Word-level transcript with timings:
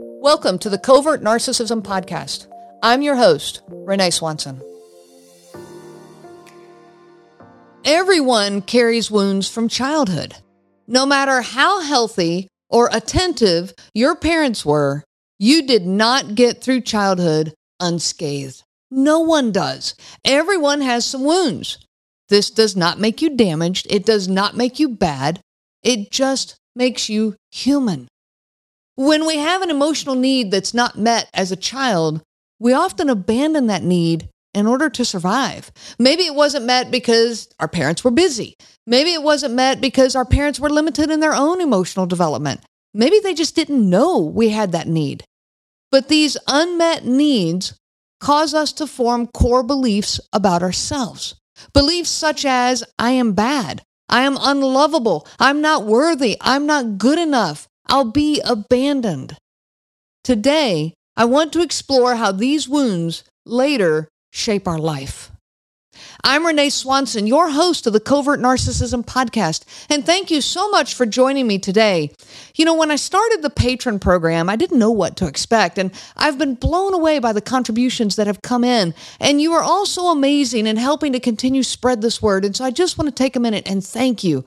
Welcome 0.00 0.60
to 0.60 0.70
the 0.70 0.78
Covert 0.78 1.22
Narcissism 1.22 1.82
Podcast. 1.82 2.46
I'm 2.84 3.02
your 3.02 3.16
host, 3.16 3.62
Renee 3.66 4.10
Swanson. 4.10 4.62
Everyone 7.84 8.62
carries 8.62 9.10
wounds 9.10 9.48
from 9.48 9.68
childhood. 9.68 10.36
No 10.86 11.04
matter 11.04 11.40
how 11.42 11.80
healthy 11.80 12.46
or 12.70 12.88
attentive 12.92 13.74
your 13.92 14.14
parents 14.14 14.64
were, 14.64 15.02
you 15.36 15.66
did 15.66 15.84
not 15.84 16.36
get 16.36 16.62
through 16.62 16.82
childhood 16.82 17.52
unscathed. 17.80 18.62
No 18.92 19.18
one 19.18 19.50
does. 19.50 19.96
Everyone 20.24 20.80
has 20.80 21.04
some 21.06 21.24
wounds. 21.24 21.84
This 22.28 22.50
does 22.50 22.76
not 22.76 23.00
make 23.00 23.20
you 23.20 23.34
damaged. 23.34 23.88
It 23.90 24.06
does 24.06 24.28
not 24.28 24.56
make 24.56 24.78
you 24.78 24.90
bad. 24.90 25.40
It 25.82 26.12
just 26.12 26.56
makes 26.76 27.08
you 27.08 27.34
human. 27.50 28.06
When 28.98 29.28
we 29.28 29.36
have 29.36 29.62
an 29.62 29.70
emotional 29.70 30.16
need 30.16 30.50
that's 30.50 30.74
not 30.74 30.98
met 30.98 31.30
as 31.32 31.52
a 31.52 31.56
child, 31.56 32.20
we 32.58 32.72
often 32.72 33.08
abandon 33.08 33.68
that 33.68 33.84
need 33.84 34.28
in 34.52 34.66
order 34.66 34.90
to 34.90 35.04
survive. 35.04 35.70
Maybe 36.00 36.24
it 36.24 36.34
wasn't 36.34 36.64
met 36.64 36.90
because 36.90 37.48
our 37.60 37.68
parents 37.68 38.02
were 38.02 38.10
busy. 38.10 38.56
Maybe 38.88 39.12
it 39.12 39.22
wasn't 39.22 39.54
met 39.54 39.80
because 39.80 40.16
our 40.16 40.24
parents 40.24 40.58
were 40.58 40.68
limited 40.68 41.12
in 41.12 41.20
their 41.20 41.32
own 41.32 41.60
emotional 41.60 42.06
development. 42.06 42.60
Maybe 42.92 43.20
they 43.20 43.34
just 43.34 43.54
didn't 43.54 43.88
know 43.88 44.18
we 44.18 44.48
had 44.48 44.72
that 44.72 44.88
need. 44.88 45.22
But 45.92 46.08
these 46.08 46.36
unmet 46.48 47.04
needs 47.04 47.78
cause 48.18 48.52
us 48.52 48.72
to 48.72 48.88
form 48.88 49.28
core 49.28 49.62
beliefs 49.62 50.18
about 50.32 50.64
ourselves. 50.64 51.36
Beliefs 51.72 52.10
such 52.10 52.44
as, 52.44 52.82
I 52.98 53.12
am 53.12 53.34
bad, 53.34 53.80
I 54.08 54.22
am 54.22 54.36
unlovable, 54.40 55.24
I'm 55.38 55.60
not 55.60 55.84
worthy, 55.84 56.36
I'm 56.40 56.66
not 56.66 56.98
good 56.98 57.20
enough, 57.20 57.67
I'll 57.88 58.10
be 58.10 58.40
abandoned. 58.44 59.36
Today, 60.22 60.92
I 61.16 61.24
want 61.24 61.52
to 61.54 61.62
explore 61.62 62.16
how 62.16 62.32
these 62.32 62.68
wounds 62.68 63.24
later 63.46 64.08
shape 64.30 64.68
our 64.68 64.78
life. 64.78 65.32
I'm 66.22 66.46
Renee 66.46 66.68
Swanson, 66.68 67.26
your 67.26 67.50
host 67.50 67.86
of 67.86 67.92
the 67.92 68.00
Covert 68.00 68.40
Narcissism 68.40 69.04
Podcast, 69.04 69.64
and 69.88 70.04
thank 70.04 70.30
you 70.30 70.40
so 70.40 70.68
much 70.70 70.94
for 70.94 71.06
joining 71.06 71.46
me 71.46 71.58
today. 71.58 72.12
You 72.56 72.66
know, 72.66 72.74
when 72.74 72.90
I 72.90 72.96
started 72.96 73.40
the 73.40 73.50
patron 73.50 73.98
program, 73.98 74.48
I 74.48 74.56
didn't 74.56 74.78
know 74.78 74.90
what 74.90 75.16
to 75.16 75.26
expect, 75.26 75.78
and 75.78 75.90
I've 76.16 76.38
been 76.38 76.54
blown 76.54 76.92
away 76.92 77.18
by 77.18 77.32
the 77.32 77.40
contributions 77.40 78.16
that 78.16 78.26
have 78.26 78.42
come 78.42 78.64
in. 78.64 78.94
And 79.18 79.40
you 79.40 79.54
are 79.54 79.62
all 79.62 79.86
so 79.86 80.12
amazing 80.12 80.66
in 80.66 80.76
helping 80.76 81.12
to 81.14 81.20
continue 81.20 81.62
spread 81.62 82.02
this 82.02 82.20
word. 82.20 82.44
And 82.44 82.54
so 82.54 82.64
I 82.64 82.70
just 82.70 82.98
want 82.98 83.08
to 83.08 83.14
take 83.14 83.34
a 83.34 83.40
minute 83.40 83.68
and 83.68 83.84
thank 83.84 84.22
you. 84.22 84.44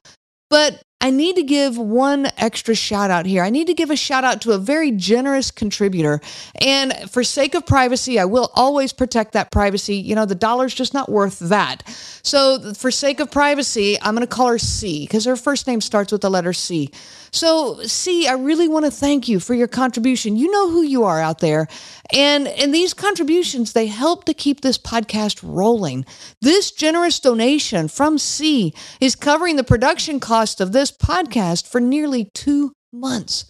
But 0.49 0.81
I 1.01 1.09
need 1.09 1.35
to 1.35 1.43
give 1.43 1.77
one 1.77 2.29
extra 2.37 2.75
shout 2.75 3.09
out 3.09 3.25
here. 3.25 3.43
I 3.43 3.49
need 3.49 3.65
to 3.67 3.73
give 3.73 3.89
a 3.89 3.95
shout 3.95 4.23
out 4.23 4.41
to 4.41 4.51
a 4.51 4.59
very 4.59 4.91
generous 4.91 5.49
contributor. 5.49 6.21
And 6.61 6.93
for 7.09 7.23
sake 7.23 7.55
of 7.55 7.65
privacy, 7.65 8.19
I 8.19 8.25
will 8.25 8.51
always 8.53 8.93
protect 8.93 9.33
that 9.33 9.49
privacy. 9.51 9.95
You 9.95 10.13
know, 10.13 10.25
the 10.25 10.35
dollar's 10.35 10.75
just 10.75 10.93
not 10.93 11.09
worth 11.09 11.39
that. 11.39 11.81
So, 12.23 12.73
for 12.75 12.91
sake 12.91 13.19
of 13.19 13.31
privacy, 13.31 13.97
I'm 13.99 14.13
going 14.13 14.27
to 14.27 14.33
call 14.33 14.49
her 14.49 14.59
C 14.59 15.05
because 15.05 15.25
her 15.25 15.35
first 15.35 15.65
name 15.65 15.81
starts 15.81 16.11
with 16.11 16.21
the 16.21 16.29
letter 16.29 16.53
C. 16.53 16.91
So, 17.33 17.81
C, 17.83 18.27
I 18.27 18.33
really 18.33 18.67
want 18.67 18.83
to 18.85 18.91
thank 18.91 19.29
you 19.29 19.39
for 19.39 19.53
your 19.53 19.67
contribution. 19.67 20.35
You 20.35 20.51
know 20.51 20.69
who 20.69 20.81
you 20.81 21.05
are 21.05 21.21
out 21.21 21.39
there. 21.39 21.67
And 22.11 22.45
and 22.47 22.73
these 22.73 22.93
contributions, 22.93 23.71
they 23.71 23.87
help 23.87 24.25
to 24.25 24.33
keep 24.33 24.61
this 24.61 24.77
podcast 24.77 25.39
rolling. 25.41 26.05
This 26.41 26.71
generous 26.71 27.19
donation 27.21 27.87
from 27.87 28.17
C 28.17 28.73
is 28.99 29.15
covering 29.15 29.55
the 29.55 29.63
production 29.63 30.19
cost 30.19 30.59
of 30.59 30.73
this 30.73 30.91
podcast 30.91 31.67
for 31.67 31.79
nearly 31.79 32.29
2 32.33 32.73
months. 32.91 33.45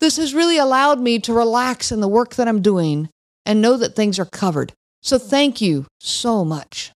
This 0.00 0.16
has 0.18 0.34
really 0.34 0.58
allowed 0.58 1.00
me 1.00 1.18
to 1.20 1.32
relax 1.32 1.90
in 1.90 2.00
the 2.00 2.08
work 2.08 2.34
that 2.34 2.48
I'm 2.48 2.62
doing 2.62 3.08
and 3.46 3.62
know 3.62 3.78
that 3.78 3.96
things 3.96 4.18
are 4.18 4.26
covered. 4.26 4.72
So 5.02 5.18
thank 5.18 5.62
you 5.62 5.86
so 6.00 6.44
much. 6.44 6.92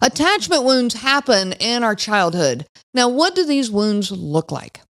Attachment 0.00 0.64
wounds 0.64 0.94
happen 0.94 1.52
in 1.54 1.82
our 1.82 1.94
childhood. 1.94 2.66
Now, 2.94 3.08
what 3.08 3.34
do 3.34 3.44
these 3.44 3.70
wounds 3.70 4.10
look 4.10 4.50
like? 4.50 4.80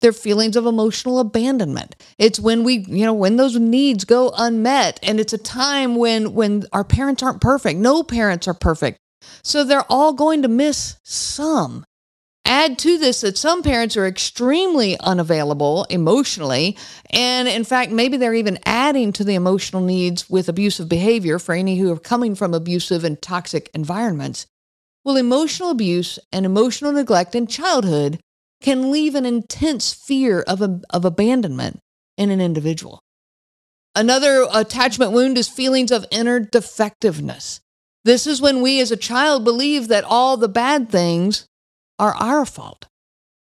They're 0.00 0.12
feelings 0.12 0.56
of 0.56 0.66
emotional 0.66 1.18
abandonment. 1.18 1.94
It's 2.18 2.40
when 2.40 2.64
we, 2.64 2.78
you 2.78 3.04
know, 3.04 3.12
when 3.12 3.36
those 3.36 3.56
needs 3.56 4.04
go 4.04 4.32
unmet 4.36 4.98
and 5.02 5.20
it's 5.20 5.32
a 5.32 5.38
time 5.38 5.96
when 5.96 6.32
when 6.32 6.64
our 6.72 6.84
parents 6.84 7.22
aren't 7.22 7.42
perfect. 7.42 7.78
No 7.78 8.02
parents 8.02 8.48
are 8.48 8.54
perfect. 8.54 8.98
So 9.42 9.62
they're 9.62 9.90
all 9.90 10.14
going 10.14 10.42
to 10.42 10.48
miss 10.48 10.96
some. 11.04 11.84
Add 12.50 12.80
to 12.80 12.98
this 12.98 13.20
that 13.20 13.38
some 13.38 13.62
parents 13.62 13.96
are 13.96 14.08
extremely 14.08 14.98
unavailable 14.98 15.84
emotionally. 15.84 16.76
And 17.10 17.46
in 17.46 17.62
fact, 17.62 17.92
maybe 17.92 18.16
they're 18.16 18.34
even 18.34 18.58
adding 18.66 19.12
to 19.12 19.22
the 19.22 19.36
emotional 19.36 19.80
needs 19.80 20.28
with 20.28 20.48
abusive 20.48 20.88
behavior 20.88 21.38
for 21.38 21.54
any 21.54 21.78
who 21.78 21.92
are 21.92 21.98
coming 22.00 22.34
from 22.34 22.52
abusive 22.52 23.04
and 23.04 23.22
toxic 23.22 23.70
environments. 23.72 24.48
Well, 25.04 25.16
emotional 25.16 25.70
abuse 25.70 26.18
and 26.32 26.44
emotional 26.44 26.90
neglect 26.90 27.36
in 27.36 27.46
childhood 27.46 28.18
can 28.60 28.90
leave 28.90 29.14
an 29.14 29.26
intense 29.26 29.92
fear 29.92 30.40
of, 30.40 30.60
of 30.60 31.04
abandonment 31.04 31.78
in 32.18 32.32
an 32.32 32.40
individual. 32.40 32.98
Another 33.94 34.48
attachment 34.52 35.12
wound 35.12 35.38
is 35.38 35.48
feelings 35.48 35.92
of 35.92 36.04
inner 36.10 36.40
defectiveness. 36.40 37.60
This 38.04 38.26
is 38.26 38.42
when 38.42 38.60
we 38.60 38.80
as 38.80 38.90
a 38.90 38.96
child 38.96 39.44
believe 39.44 39.86
that 39.86 40.02
all 40.02 40.36
the 40.36 40.48
bad 40.48 40.88
things 40.88 41.46
are 42.00 42.14
our 42.14 42.44
fault. 42.44 42.88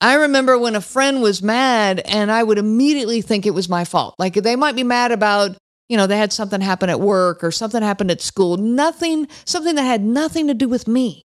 I 0.00 0.14
remember 0.14 0.58
when 0.58 0.74
a 0.74 0.80
friend 0.80 1.20
was 1.20 1.42
mad 1.42 2.00
and 2.00 2.32
I 2.32 2.42
would 2.42 2.56
immediately 2.56 3.20
think 3.20 3.44
it 3.44 3.54
was 3.54 3.68
my 3.68 3.84
fault. 3.84 4.14
Like 4.18 4.34
they 4.34 4.56
might 4.56 4.74
be 4.74 4.82
mad 4.82 5.12
about, 5.12 5.56
you 5.90 5.96
know, 5.98 6.06
they 6.06 6.16
had 6.16 6.32
something 6.32 6.62
happen 6.62 6.88
at 6.88 7.00
work 7.00 7.44
or 7.44 7.50
something 7.50 7.82
happened 7.82 8.10
at 8.10 8.22
school, 8.22 8.56
nothing, 8.56 9.28
something 9.44 9.74
that 9.74 9.82
had 9.82 10.02
nothing 10.02 10.46
to 10.46 10.54
do 10.54 10.68
with 10.68 10.88
me. 10.88 11.22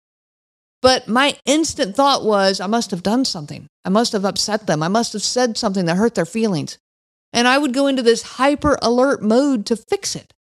But 0.81 1.07
my 1.07 1.37
instant 1.45 1.95
thought 1.95 2.25
was, 2.25 2.59
I 2.59 2.67
must 2.67 2.91
have 2.91 3.03
done 3.03 3.25
something. 3.25 3.67
I 3.85 3.89
must 3.89 4.11
have 4.11 4.25
upset 4.25 4.65
them. 4.65 4.81
I 4.81 4.87
must 4.87 5.13
have 5.13 5.21
said 5.21 5.55
something 5.55 5.85
that 5.85 5.97
hurt 5.97 6.15
their 6.15 6.25
feelings. 6.25 6.77
And 7.31 7.47
I 7.47 7.59
would 7.59 7.73
go 7.73 7.87
into 7.87 8.01
this 8.01 8.23
hyper 8.23 8.77
alert 8.81 9.21
mode 9.21 9.65
to 9.67 9.77
fix 9.77 10.15
it. 10.15 10.33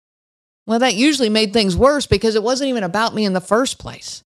Well, 0.67 0.79
that 0.79 0.95
usually 0.95 1.29
made 1.29 1.53
things 1.53 1.77
worse 1.77 2.07
because 2.07 2.35
it 2.35 2.43
wasn't 2.43 2.71
even 2.71 2.83
about 2.83 3.15
me 3.15 3.25
in 3.25 3.35
the 3.35 3.41
first 3.41 3.79
place. 3.79 4.23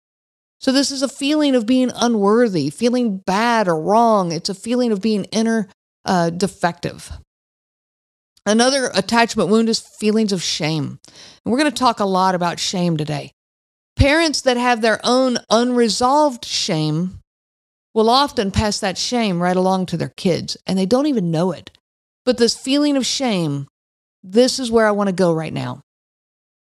So, 0.64 0.72
this 0.72 0.90
is 0.90 1.02
a 1.02 1.08
feeling 1.08 1.54
of 1.54 1.66
being 1.66 1.90
unworthy, 1.94 2.70
feeling 2.70 3.18
bad 3.18 3.68
or 3.68 3.78
wrong. 3.78 4.32
It's 4.32 4.48
a 4.48 4.54
feeling 4.54 4.92
of 4.92 5.02
being 5.02 5.24
inner 5.24 5.68
uh, 6.06 6.30
defective. 6.30 7.12
Another 8.46 8.90
attachment 8.94 9.50
wound 9.50 9.68
is 9.68 9.80
feelings 9.80 10.32
of 10.32 10.42
shame. 10.42 10.98
And 11.44 11.52
we're 11.52 11.58
going 11.58 11.70
to 11.70 11.76
talk 11.76 12.00
a 12.00 12.06
lot 12.06 12.34
about 12.34 12.58
shame 12.58 12.96
today. 12.96 13.32
Parents 13.96 14.40
that 14.40 14.56
have 14.56 14.80
their 14.80 15.00
own 15.04 15.36
unresolved 15.50 16.46
shame 16.46 17.20
will 17.92 18.08
often 18.08 18.50
pass 18.50 18.80
that 18.80 18.96
shame 18.96 19.42
right 19.42 19.56
along 19.58 19.84
to 19.84 19.98
their 19.98 20.14
kids, 20.16 20.56
and 20.66 20.78
they 20.78 20.86
don't 20.86 21.08
even 21.08 21.30
know 21.30 21.52
it. 21.52 21.72
But 22.24 22.38
this 22.38 22.56
feeling 22.56 22.96
of 22.96 23.04
shame, 23.04 23.68
this 24.22 24.58
is 24.58 24.70
where 24.70 24.86
I 24.86 24.92
want 24.92 25.08
to 25.08 25.14
go 25.14 25.34
right 25.34 25.52
now. 25.52 25.83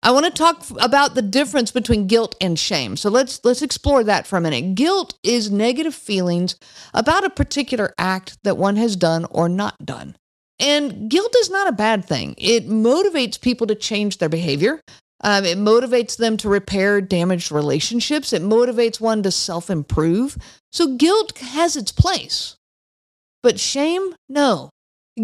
I 0.03 0.11
want 0.11 0.25
to 0.25 0.31
talk 0.31 0.65
about 0.79 1.13
the 1.13 1.21
difference 1.21 1.71
between 1.71 2.07
guilt 2.07 2.35
and 2.41 2.57
shame. 2.57 2.97
So 2.97 3.09
let's 3.09 3.39
let's 3.43 3.61
explore 3.61 4.03
that 4.03 4.25
for 4.25 4.37
a 4.37 4.41
minute. 4.41 4.73
Guilt 4.75 5.17
is 5.23 5.51
negative 5.51 5.93
feelings 5.93 6.55
about 6.93 7.23
a 7.23 7.29
particular 7.29 7.93
act 7.97 8.37
that 8.43 8.57
one 8.57 8.77
has 8.77 8.95
done 8.95 9.25
or 9.29 9.47
not 9.47 9.85
done. 9.85 10.15
And 10.59 11.09
guilt 11.09 11.35
is 11.37 11.49
not 11.49 11.67
a 11.67 11.71
bad 11.71 12.05
thing. 12.05 12.35
It 12.37 12.67
motivates 12.67 13.39
people 13.39 13.67
to 13.67 13.75
change 13.75 14.17
their 14.17 14.29
behavior. 14.29 14.81
Um, 15.23 15.45
it 15.45 15.57
motivates 15.57 16.17
them 16.17 16.35
to 16.37 16.49
repair 16.49 16.99
damaged 16.99 17.51
relationships. 17.51 18.33
It 18.33 18.41
motivates 18.41 18.99
one 18.99 19.21
to 19.23 19.31
self 19.31 19.69
improve. 19.69 20.35
So 20.71 20.95
guilt 20.97 21.37
has 21.37 21.75
its 21.75 21.91
place. 21.91 22.55
But 23.43 23.59
shame, 23.59 24.15
no. 24.29 24.69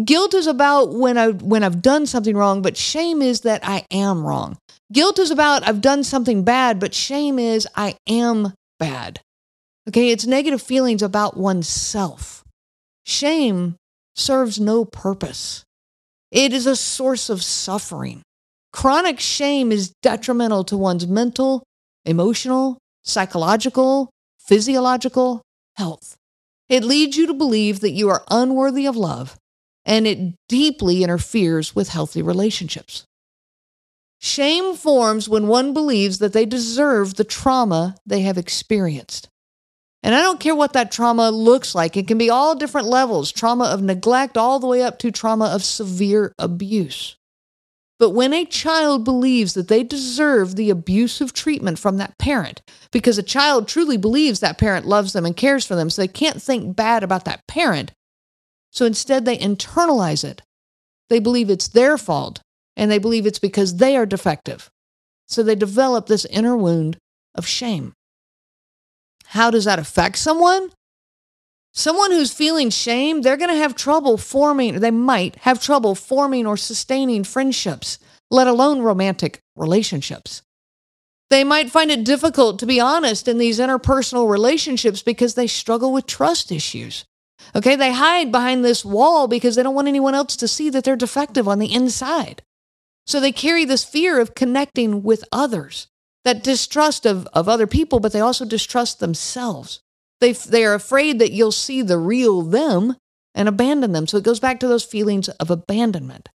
Guilt 0.04 0.34
is 0.34 0.46
about 0.46 0.92
when 0.92 1.16
I 1.16 1.30
when 1.30 1.64
I've 1.64 1.80
done 1.80 2.06
something 2.06 2.36
wrong, 2.36 2.60
but 2.60 2.76
shame 2.76 3.22
is 3.22 3.40
that 3.42 3.66
I 3.66 3.86
am 3.90 4.24
wrong. 4.24 4.58
Guilt 4.92 5.18
is 5.18 5.30
about 5.30 5.66
I've 5.66 5.80
done 5.80 6.04
something 6.04 6.44
bad, 6.44 6.78
but 6.78 6.92
shame 6.92 7.38
is 7.38 7.66
I 7.74 7.96
am 8.06 8.52
bad. 8.78 9.20
Okay, 9.88 10.10
it's 10.10 10.26
negative 10.26 10.60
feelings 10.60 11.02
about 11.02 11.38
oneself. 11.38 12.44
Shame 13.06 13.76
serves 14.14 14.60
no 14.60 14.84
purpose. 14.84 15.64
It 16.30 16.52
is 16.52 16.66
a 16.66 16.76
source 16.76 17.30
of 17.30 17.42
suffering. 17.42 18.20
Chronic 18.74 19.18
shame 19.18 19.72
is 19.72 19.94
detrimental 20.02 20.64
to 20.64 20.76
one's 20.76 21.06
mental, 21.06 21.62
emotional, 22.04 22.76
psychological, 23.04 24.10
physiological 24.38 25.40
health. 25.76 26.16
It 26.68 26.84
leads 26.84 27.16
you 27.16 27.26
to 27.26 27.32
believe 27.32 27.80
that 27.80 27.92
you 27.92 28.10
are 28.10 28.24
unworthy 28.30 28.84
of 28.84 28.94
love 28.94 29.38
and 29.88 30.06
it 30.06 30.34
deeply 30.48 31.02
interferes 31.02 31.74
with 31.74 31.88
healthy 31.88 32.20
relationships. 32.20 33.06
Shame 34.20 34.74
forms 34.74 35.28
when 35.28 35.48
one 35.48 35.72
believes 35.72 36.18
that 36.18 36.34
they 36.34 36.44
deserve 36.44 37.14
the 37.14 37.24
trauma 37.24 37.96
they 38.04 38.20
have 38.20 38.36
experienced. 38.36 39.28
And 40.02 40.14
I 40.14 40.20
don't 40.20 40.40
care 40.40 40.54
what 40.54 40.74
that 40.74 40.92
trauma 40.92 41.30
looks 41.30 41.74
like. 41.74 41.96
It 41.96 42.06
can 42.06 42.18
be 42.18 42.28
all 42.28 42.54
different 42.54 42.86
levels 42.86 43.32
trauma 43.32 43.64
of 43.64 43.82
neglect, 43.82 44.36
all 44.36 44.58
the 44.60 44.66
way 44.66 44.82
up 44.82 44.98
to 45.00 45.10
trauma 45.10 45.46
of 45.46 45.64
severe 45.64 46.34
abuse. 46.38 47.16
But 47.98 48.10
when 48.10 48.32
a 48.32 48.44
child 48.44 49.04
believes 49.04 49.54
that 49.54 49.68
they 49.68 49.82
deserve 49.82 50.54
the 50.54 50.70
abusive 50.70 51.32
treatment 51.32 51.78
from 51.80 51.96
that 51.96 52.16
parent, 52.18 52.60
because 52.92 53.18
a 53.18 53.24
child 53.24 53.66
truly 53.66 53.96
believes 53.96 54.38
that 54.40 54.58
parent 54.58 54.86
loves 54.86 55.14
them 55.14 55.24
and 55.24 55.36
cares 55.36 55.66
for 55.66 55.74
them, 55.74 55.90
so 55.90 56.02
they 56.02 56.08
can't 56.08 56.40
think 56.40 56.76
bad 56.76 57.02
about 57.02 57.24
that 57.24 57.46
parent. 57.48 57.92
So 58.70 58.84
instead, 58.84 59.24
they 59.24 59.38
internalize 59.38 60.24
it. 60.24 60.42
They 61.08 61.18
believe 61.18 61.50
it's 61.50 61.68
their 61.68 61.96
fault, 61.98 62.40
and 62.76 62.90
they 62.90 62.98
believe 62.98 63.26
it's 63.26 63.38
because 63.38 63.76
they 63.76 63.96
are 63.96 64.06
defective. 64.06 64.70
So 65.26 65.42
they 65.42 65.54
develop 65.54 66.06
this 66.06 66.24
inner 66.26 66.56
wound 66.56 66.98
of 67.34 67.46
shame. 67.46 67.92
How 69.26 69.50
does 69.50 69.64
that 69.64 69.78
affect 69.78 70.18
someone? 70.18 70.70
Someone 71.72 72.10
who's 72.10 72.32
feeling 72.32 72.70
shame, 72.70 73.22
they're 73.22 73.36
going 73.36 73.50
to 73.50 73.56
have 73.56 73.76
trouble 73.76 74.16
forming, 74.16 74.80
they 74.80 74.90
might 74.90 75.36
have 75.36 75.62
trouble 75.62 75.94
forming 75.94 76.46
or 76.46 76.56
sustaining 76.56 77.24
friendships, 77.24 77.98
let 78.30 78.46
alone 78.46 78.80
romantic 78.80 79.40
relationships. 79.54 80.42
They 81.30 81.44
might 81.44 81.70
find 81.70 81.90
it 81.90 82.04
difficult 82.04 82.58
to 82.58 82.66
be 82.66 82.80
honest 82.80 83.28
in 83.28 83.36
these 83.36 83.60
interpersonal 83.60 84.30
relationships 84.30 85.02
because 85.02 85.34
they 85.34 85.46
struggle 85.46 85.92
with 85.92 86.06
trust 86.06 86.50
issues. 86.50 87.04
Okay, 87.54 87.76
they 87.76 87.92
hide 87.92 88.30
behind 88.30 88.64
this 88.64 88.84
wall 88.84 89.28
because 89.28 89.56
they 89.56 89.62
don't 89.62 89.74
want 89.74 89.88
anyone 89.88 90.14
else 90.14 90.36
to 90.36 90.48
see 90.48 90.70
that 90.70 90.84
they're 90.84 90.96
defective 90.96 91.48
on 91.48 91.58
the 91.58 91.72
inside. 91.72 92.42
So 93.06 93.20
they 93.20 93.32
carry 93.32 93.64
this 93.64 93.84
fear 93.84 94.20
of 94.20 94.34
connecting 94.34 95.02
with 95.02 95.24
others, 95.32 95.88
that 96.24 96.44
distrust 96.44 97.06
of, 97.06 97.26
of 97.32 97.48
other 97.48 97.66
people, 97.66 98.00
but 98.00 98.12
they 98.12 98.20
also 98.20 98.44
distrust 98.44 99.00
themselves. 99.00 99.80
They, 100.20 100.32
they 100.32 100.64
are 100.64 100.74
afraid 100.74 101.18
that 101.20 101.32
you'll 101.32 101.52
see 101.52 101.80
the 101.82 101.98
real 101.98 102.42
them 102.42 102.96
and 103.34 103.48
abandon 103.48 103.92
them. 103.92 104.06
So 104.06 104.18
it 104.18 104.24
goes 104.24 104.40
back 104.40 104.60
to 104.60 104.68
those 104.68 104.84
feelings 104.84 105.28
of 105.28 105.50
abandonment. 105.50 106.28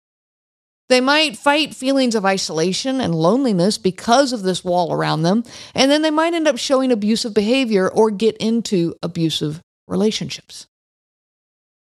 They 0.89 1.01
might 1.01 1.37
fight 1.37 1.75
feelings 1.75 2.15
of 2.15 2.25
isolation 2.25 3.01
and 3.01 3.15
loneliness 3.15 3.79
because 3.79 4.33
of 4.33 4.43
this 4.43 4.65
wall 4.65 4.93
around 4.93 5.23
them, 5.23 5.45
and 5.75 5.91
then 5.91 6.03
they 6.03 6.11
might 6.11 6.35
end 6.35 6.47
up 6.47 6.59
showing 6.59 6.93
abusive 6.93 7.35
behavior 7.35 7.89
or 7.89 8.11
get 8.11 8.37
into 8.39 8.95
abusive 9.03 9.61
relationships. 9.89 10.67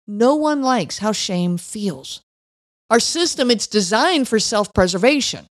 No 0.08 0.36
one 0.36 0.62
likes 0.62 1.00
how 1.00 1.12
shame 1.12 1.58
feels. 1.58 2.22
Our 2.90 3.00
system, 3.00 3.50
it's 3.50 3.68
designed 3.68 4.28
for 4.28 4.40
self 4.40 4.74
preservation. 4.74 5.48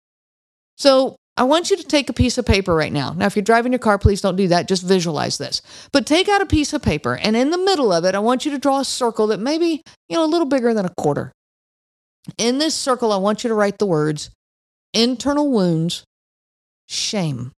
So 0.77 1.15
I 1.37 1.43
want 1.43 1.69
you 1.69 1.77
to 1.77 1.83
take 1.83 2.09
a 2.09 2.13
piece 2.13 2.37
of 2.37 2.45
paper 2.45 2.75
right 2.75 2.91
now. 2.91 3.13
Now, 3.13 3.25
if 3.25 3.35
you're 3.35 3.43
driving 3.43 3.71
your 3.71 3.79
car, 3.79 3.97
please 3.97 4.19
don't 4.19 4.35
do 4.35 4.49
that. 4.49 4.67
Just 4.67 4.83
visualize 4.83 5.37
this. 5.37 5.61
But 5.93 6.05
take 6.05 6.27
out 6.27 6.41
a 6.41 6.45
piece 6.45 6.73
of 6.73 6.81
paper, 6.81 7.15
and 7.15 7.35
in 7.35 7.51
the 7.51 7.57
middle 7.57 7.93
of 7.93 8.03
it, 8.03 8.13
I 8.15 8.19
want 8.19 8.45
you 8.45 8.51
to 8.51 8.57
draw 8.57 8.81
a 8.81 8.85
circle 8.85 9.27
that 9.27 9.39
maybe, 9.39 9.81
you 10.09 10.17
know, 10.17 10.25
a 10.25 10.27
little 10.27 10.47
bigger 10.47 10.73
than 10.73 10.85
a 10.85 10.93
quarter. 10.97 11.31
In 12.37 12.57
this 12.57 12.75
circle, 12.75 13.13
I 13.13 13.17
want 13.17 13.43
you 13.43 13.47
to 13.47 13.53
write 13.53 13.77
the 13.77 13.85
words 13.85 14.31
internal 14.93 15.49
wounds, 15.49 16.03
shame. 16.87 17.51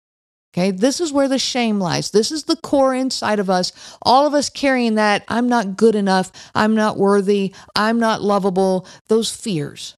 Okay, 0.54 0.72
this 0.72 1.00
is 1.00 1.14
where 1.14 1.30
the 1.30 1.40
shame 1.40 1.80
lies. 1.80 2.12
This 2.12 2.30
is 2.30 2.44
the 2.44 2.58
core 2.58 2.94
inside 2.94 3.40
of 3.40 3.50
us. 3.50 3.72
All 4.02 4.28
of 4.28 4.34
us 4.34 4.50
carrying 4.50 4.96
that 4.96 5.24
I'm 5.30 5.48
not 5.48 5.78
good 5.78 5.96
enough, 5.96 6.32
I'm 6.54 6.76
not 6.76 6.98
worthy, 6.98 7.56
I'm 7.74 8.00
not 8.00 8.22
lovable, 8.22 8.86
those 9.08 9.34
fears. 9.34 9.96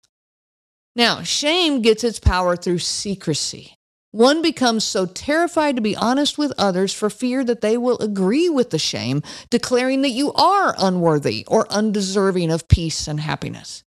Now, 0.96 1.24
shame 1.24 1.82
gets 1.82 2.04
its 2.04 2.20
power 2.20 2.56
through 2.56 2.80
secrecy. 2.80 3.78
One 4.12 4.44
becomes 4.44 4.84
so 4.84 5.08
terrified 5.08 5.76
to 5.76 5.82
be 5.82 5.96
honest 5.96 6.38
with 6.38 6.54
others 6.56 6.94
for 6.94 7.10
fear 7.10 7.44
that 7.46 7.62
they 7.62 7.76
will 7.76 7.98
agree 7.98 8.48
with 8.48 8.70
the 8.70 8.78
shame, 8.78 9.24
declaring 9.50 10.04
that 10.04 10.10
you 10.10 10.32
are 10.34 10.76
unworthy 10.78 11.46
or 11.48 11.66
undeserving 11.72 12.52
of 12.52 12.68
peace 12.68 13.08
and 13.08 13.20
happiness. 13.20 13.84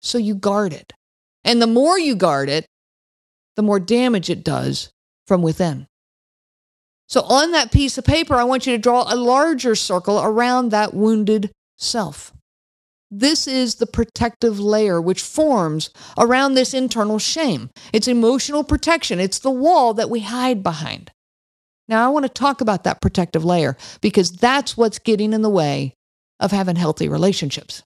So 0.00 0.16
you 0.16 0.34
guard 0.34 0.72
it. 0.72 0.94
And 1.44 1.60
the 1.60 1.66
more 1.66 1.98
you 1.98 2.14
guard 2.14 2.48
it, 2.48 2.64
the 3.56 3.62
more 3.62 3.78
damage 3.78 4.30
it 4.30 4.42
does 4.42 4.90
from 5.26 5.42
within. 5.42 5.86
So 7.10 7.22
on 7.22 7.50
that 7.50 7.72
piece 7.72 7.98
of 7.98 8.04
paper, 8.04 8.36
I 8.36 8.44
want 8.44 8.66
you 8.66 8.72
to 8.72 8.78
draw 8.78 9.12
a 9.12 9.16
larger 9.16 9.74
circle 9.74 10.20
around 10.22 10.68
that 10.68 10.94
wounded 10.94 11.50
self. 11.76 12.32
This 13.10 13.48
is 13.48 13.74
the 13.74 13.86
protective 13.86 14.60
layer 14.60 15.00
which 15.00 15.20
forms 15.20 15.90
around 16.16 16.54
this 16.54 16.72
internal 16.72 17.18
shame. 17.18 17.70
It's 17.92 18.06
emotional 18.06 18.62
protection, 18.62 19.18
it's 19.18 19.40
the 19.40 19.50
wall 19.50 19.92
that 19.94 20.08
we 20.08 20.20
hide 20.20 20.62
behind. 20.62 21.10
Now, 21.88 22.06
I 22.06 22.10
want 22.10 22.26
to 22.26 22.28
talk 22.28 22.60
about 22.60 22.84
that 22.84 23.00
protective 23.00 23.44
layer 23.44 23.76
because 24.00 24.30
that's 24.30 24.76
what's 24.76 25.00
getting 25.00 25.32
in 25.32 25.42
the 25.42 25.50
way 25.50 25.94
of 26.38 26.52
having 26.52 26.76
healthy 26.76 27.08
relationships. 27.08 27.82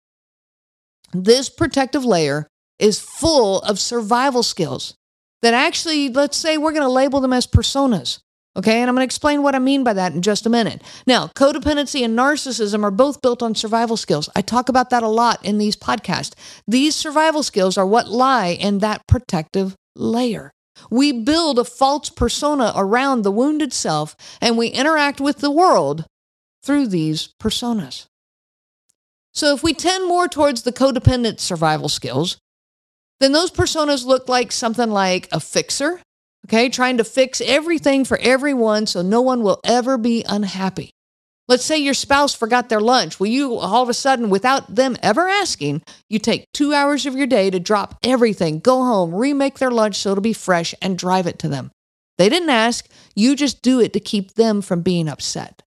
This 1.15 1.49
protective 1.49 2.05
layer 2.05 2.47
is 2.79 3.01
full 3.01 3.63
of 3.63 3.79
survival 3.79 4.43
skills 4.43 4.95
that 5.41 5.55
actually, 5.55 6.11
let's 6.11 6.37
say 6.37 6.59
we're 6.59 6.73
going 6.73 6.83
to 6.83 6.89
label 6.91 7.21
them 7.21 7.33
as 7.33 7.47
personas. 7.47 8.19
Okay, 8.57 8.81
and 8.81 8.89
I'm 8.89 8.95
going 8.95 9.03
to 9.03 9.11
explain 9.11 9.43
what 9.43 9.57
I 9.57 9.59
mean 9.59 9.83
by 9.83 9.95
that 9.95 10.13
in 10.13 10.23
just 10.23 10.47
a 10.47 10.51
minute. 10.51 10.81
Now, 11.07 11.27
codependency 11.35 12.05
and 12.05 12.17
narcissism 12.17 12.85
are 12.85 12.93
both 12.93 13.21
built 13.21 13.43
on 13.43 13.57
survival 13.57 13.97
skills. 13.97 14.29
I 14.37 14.43
talk 14.43 14.69
about 14.69 14.91
that 14.91 15.03
a 15.03 15.09
lot 15.09 15.45
in 15.45 15.59
these 15.59 15.77
podcasts. 15.77 16.35
These 16.67 16.95
survival 16.95 17.43
skills 17.43 17.77
are 17.77 17.87
what 17.87 18.09
lie 18.09 18.49
in 18.49 18.79
that 18.79 19.07
protective 19.09 19.75
layer. 19.97 20.53
We 20.91 21.11
build 21.11 21.59
a 21.59 21.65
false 21.65 22.11
persona 22.11 22.73
around 22.77 23.23
the 23.23 23.33
wounded 23.33 23.73
self 23.73 24.17
and 24.41 24.57
we 24.57 24.69
interact 24.69 25.21
with 25.21 25.39
the 25.39 25.51
world 25.51 26.05
through 26.63 26.89
these 26.89 27.35
personas. 27.41 28.07
So, 29.33 29.53
if 29.53 29.65
we 29.65 29.75
tend 29.75 30.07
more 30.07 30.29
towards 30.29 30.63
the 30.63 30.73
codependent 30.73 31.41
survival 31.41 31.89
skills, 31.89 32.39
then 33.19 33.33
those 33.33 33.51
personas 33.51 34.05
look 34.05 34.29
like 34.29 34.53
something 34.53 34.91
like 34.91 35.29
a 35.33 35.41
fixer, 35.41 36.01
okay, 36.47 36.69
trying 36.69 36.99
to 36.99 37.05
fix 37.05 37.41
everything 37.41 38.05
for 38.05 38.19
everyone 38.19 38.87
so 38.87 39.03
no 39.03 39.21
one 39.21 39.43
will 39.43 39.61
ever 39.65 39.99
be 39.99 40.25
unhappy. 40.29 40.91
Let's 41.47 41.65
say 41.65 41.77
your 41.77 41.95
spouse 41.95 42.35
forgot 42.35 42.71
their 42.71 42.81
lunch. 42.81 43.21
Will 43.21 43.27
you 43.27 43.57
all 43.57 43.83
of 43.83 43.91
a 43.91 43.95
sudden, 43.95 44.31
without 44.31 44.75
them 44.75 44.97
ever 45.03 45.29
asking, 45.29 45.83
you 46.09 46.19
take 46.19 46.47
two 46.55 46.73
hours 46.73 47.05
of 47.05 47.15
your 47.15 47.27
day 47.27 47.51
to 47.51 47.61
drop 47.61 47.99
everything, 48.03 48.61
go 48.61 48.83
home, 48.83 49.15
remake 49.15 49.59
their 49.59 49.71
lunch 49.71 49.97
so 49.97 50.13
it'll 50.13 50.23
be 50.23 50.33
fresh, 50.33 50.75
and 50.81 50.97
drive 50.97 51.27
it 51.27 51.39
to 51.41 51.49
them? 51.49 51.71
They 52.17 52.31
didn't 52.31 52.49
ask. 52.49 52.89
You 53.15 53.37
just 53.37 53.61
do 53.61 53.79
it 53.81 53.93
to 53.93 54.01
keep 54.01 54.35
them 54.35 54.63
from 54.63 54.81
being 54.81 55.07
upset. 55.07 55.63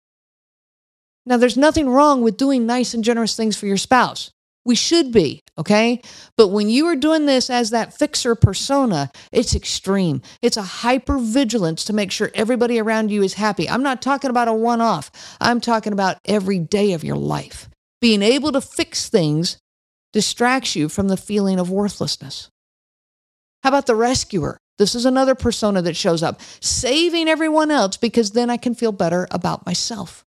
Now, 1.25 1.37
there's 1.37 1.57
nothing 1.57 1.89
wrong 1.89 2.21
with 2.21 2.37
doing 2.37 2.65
nice 2.65 2.93
and 2.93 3.03
generous 3.03 3.35
things 3.35 3.57
for 3.57 3.65
your 3.65 3.77
spouse. 3.77 4.31
We 4.65 4.73
should 4.73 5.11
be, 5.11 5.43
okay? 5.59 6.01
But 6.37 6.47
when 6.47 6.69
you 6.69 6.87
are 6.87 6.95
doing 6.95 7.27
this 7.27 7.51
as 7.51 7.69
that 7.69 7.93
fixer 7.93 8.33
persona, 8.33 9.11
it's 9.31 9.55
extreme. 9.55 10.23
It's 10.41 10.57
a 10.57 10.63
hyper 10.63 11.19
vigilance 11.19 11.85
to 11.85 11.93
make 11.93 12.11
sure 12.11 12.31
everybody 12.33 12.79
around 12.79 13.11
you 13.11 13.21
is 13.21 13.35
happy. 13.35 13.69
I'm 13.69 13.83
not 13.83 14.01
talking 14.01 14.31
about 14.31 14.47
a 14.47 14.53
one 14.53 14.81
off, 14.81 15.11
I'm 15.39 15.61
talking 15.61 15.93
about 15.93 16.17
every 16.25 16.57
day 16.57 16.93
of 16.93 17.03
your 17.03 17.15
life. 17.15 17.69
Being 18.01 18.23
able 18.23 18.51
to 18.53 18.61
fix 18.61 19.07
things 19.07 19.57
distracts 20.13 20.75
you 20.75 20.89
from 20.89 21.09
the 21.09 21.17
feeling 21.17 21.59
of 21.59 21.69
worthlessness. 21.69 22.49
How 23.63 23.69
about 23.69 23.85
the 23.85 23.95
rescuer? 23.95 24.57
This 24.77 24.95
is 24.95 25.05
another 25.05 25.35
persona 25.35 25.81
that 25.83 25.95
shows 25.95 26.23
up, 26.23 26.41
saving 26.59 27.29
everyone 27.29 27.71
else 27.71 27.97
because 27.97 28.31
then 28.31 28.49
I 28.49 28.57
can 28.57 28.73
feel 28.73 28.91
better 28.91 29.27
about 29.31 29.65
myself. 29.65 30.24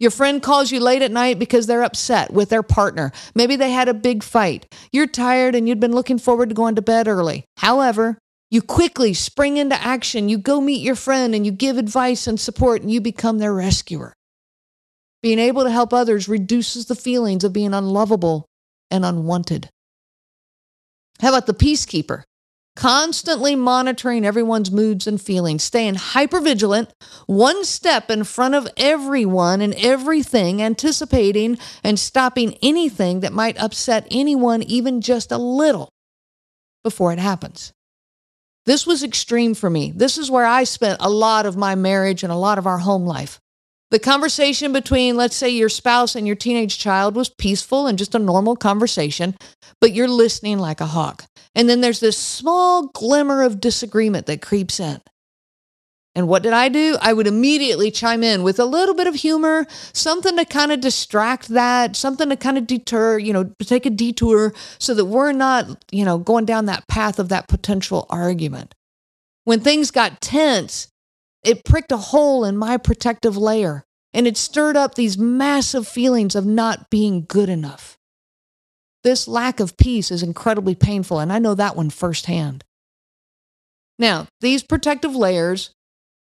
Your 0.00 0.10
friend 0.10 0.42
calls 0.42 0.72
you 0.72 0.80
late 0.80 1.02
at 1.02 1.12
night 1.12 1.38
because 1.38 1.66
they're 1.66 1.82
upset 1.82 2.32
with 2.32 2.48
their 2.48 2.62
partner. 2.62 3.12
Maybe 3.34 3.54
they 3.54 3.70
had 3.70 3.86
a 3.86 3.94
big 3.94 4.22
fight. 4.22 4.66
You're 4.90 5.06
tired 5.06 5.54
and 5.54 5.68
you'd 5.68 5.78
been 5.78 5.92
looking 5.92 6.18
forward 6.18 6.48
to 6.48 6.54
going 6.54 6.74
to 6.76 6.82
bed 6.82 7.06
early. 7.06 7.44
However, 7.58 8.16
you 8.50 8.62
quickly 8.62 9.12
spring 9.12 9.58
into 9.58 9.80
action. 9.80 10.30
You 10.30 10.38
go 10.38 10.62
meet 10.62 10.80
your 10.80 10.96
friend 10.96 11.34
and 11.34 11.44
you 11.44 11.52
give 11.52 11.76
advice 11.76 12.26
and 12.26 12.40
support 12.40 12.80
and 12.80 12.90
you 12.90 13.02
become 13.02 13.38
their 13.38 13.52
rescuer. 13.52 14.14
Being 15.22 15.38
able 15.38 15.64
to 15.64 15.70
help 15.70 15.92
others 15.92 16.28
reduces 16.28 16.86
the 16.86 16.94
feelings 16.94 17.44
of 17.44 17.52
being 17.52 17.74
unlovable 17.74 18.46
and 18.90 19.04
unwanted. 19.04 19.68
How 21.20 21.28
about 21.28 21.46
the 21.46 21.52
peacekeeper? 21.52 22.22
Constantly 22.80 23.54
monitoring 23.54 24.24
everyone's 24.24 24.70
moods 24.70 25.06
and 25.06 25.20
feelings, 25.20 25.62
staying 25.62 25.96
hyper 25.96 26.40
vigilant, 26.40 26.90
one 27.26 27.62
step 27.62 28.10
in 28.10 28.24
front 28.24 28.54
of 28.54 28.66
everyone 28.78 29.60
and 29.60 29.74
everything, 29.74 30.62
anticipating 30.62 31.58
and 31.84 31.98
stopping 31.98 32.56
anything 32.62 33.20
that 33.20 33.34
might 33.34 33.60
upset 33.60 34.06
anyone, 34.10 34.62
even 34.62 35.02
just 35.02 35.30
a 35.30 35.36
little, 35.36 35.90
before 36.82 37.12
it 37.12 37.18
happens. 37.18 37.70
This 38.64 38.86
was 38.86 39.02
extreme 39.02 39.52
for 39.52 39.68
me. 39.68 39.92
This 39.94 40.16
is 40.16 40.30
where 40.30 40.46
I 40.46 40.64
spent 40.64 41.02
a 41.02 41.10
lot 41.10 41.44
of 41.44 41.58
my 41.58 41.74
marriage 41.74 42.22
and 42.22 42.32
a 42.32 42.36
lot 42.36 42.56
of 42.56 42.66
our 42.66 42.78
home 42.78 43.04
life. 43.04 43.38
The 43.90 43.98
conversation 43.98 44.72
between, 44.72 45.16
let's 45.16 45.34
say, 45.34 45.48
your 45.48 45.68
spouse 45.68 46.14
and 46.14 46.26
your 46.26 46.36
teenage 46.36 46.78
child 46.78 47.16
was 47.16 47.28
peaceful 47.28 47.88
and 47.88 47.98
just 47.98 48.14
a 48.14 48.20
normal 48.20 48.54
conversation, 48.54 49.34
but 49.80 49.92
you're 49.92 50.08
listening 50.08 50.58
like 50.58 50.80
a 50.80 50.86
hawk. 50.86 51.24
And 51.56 51.68
then 51.68 51.80
there's 51.80 51.98
this 51.98 52.16
small 52.16 52.86
glimmer 52.88 53.42
of 53.42 53.60
disagreement 53.60 54.26
that 54.26 54.42
creeps 54.42 54.78
in. 54.78 55.00
And 56.14 56.28
what 56.28 56.42
did 56.42 56.52
I 56.52 56.68
do? 56.68 56.98
I 57.00 57.12
would 57.12 57.26
immediately 57.26 57.90
chime 57.90 58.22
in 58.22 58.42
with 58.42 58.58
a 58.58 58.64
little 58.64 58.94
bit 58.94 59.06
of 59.06 59.14
humor, 59.14 59.66
something 59.92 60.36
to 60.36 60.44
kind 60.44 60.72
of 60.72 60.80
distract 60.80 61.48
that, 61.48 61.96
something 61.96 62.28
to 62.28 62.36
kind 62.36 62.58
of 62.58 62.66
deter, 62.66 63.18
you 63.18 63.32
know, 63.32 63.52
take 63.62 63.86
a 63.86 63.90
detour 63.90 64.52
so 64.78 64.92
that 64.94 65.04
we're 65.04 65.32
not, 65.32 65.84
you 65.92 66.04
know, 66.04 66.18
going 66.18 66.44
down 66.44 66.66
that 66.66 66.86
path 66.88 67.18
of 67.18 67.28
that 67.28 67.48
potential 67.48 68.06
argument. 68.10 68.74
When 69.44 69.60
things 69.60 69.90
got 69.90 70.20
tense, 70.20 70.88
it 71.42 71.64
pricked 71.64 71.92
a 71.92 71.96
hole 71.96 72.44
in 72.44 72.56
my 72.56 72.76
protective 72.76 73.36
layer 73.36 73.84
and 74.12 74.26
it 74.26 74.36
stirred 74.36 74.76
up 74.76 74.94
these 74.94 75.16
massive 75.16 75.86
feelings 75.86 76.34
of 76.34 76.44
not 76.46 76.90
being 76.90 77.24
good 77.26 77.48
enough. 77.48 77.96
This 79.02 79.26
lack 79.26 79.60
of 79.60 79.76
peace 79.76 80.10
is 80.10 80.22
incredibly 80.22 80.74
painful, 80.74 81.20
and 81.20 81.32
I 81.32 81.38
know 81.38 81.54
that 81.54 81.76
one 81.76 81.90
firsthand. 81.90 82.64
Now, 83.98 84.26
these 84.40 84.62
protective 84.62 85.14
layers 85.14 85.70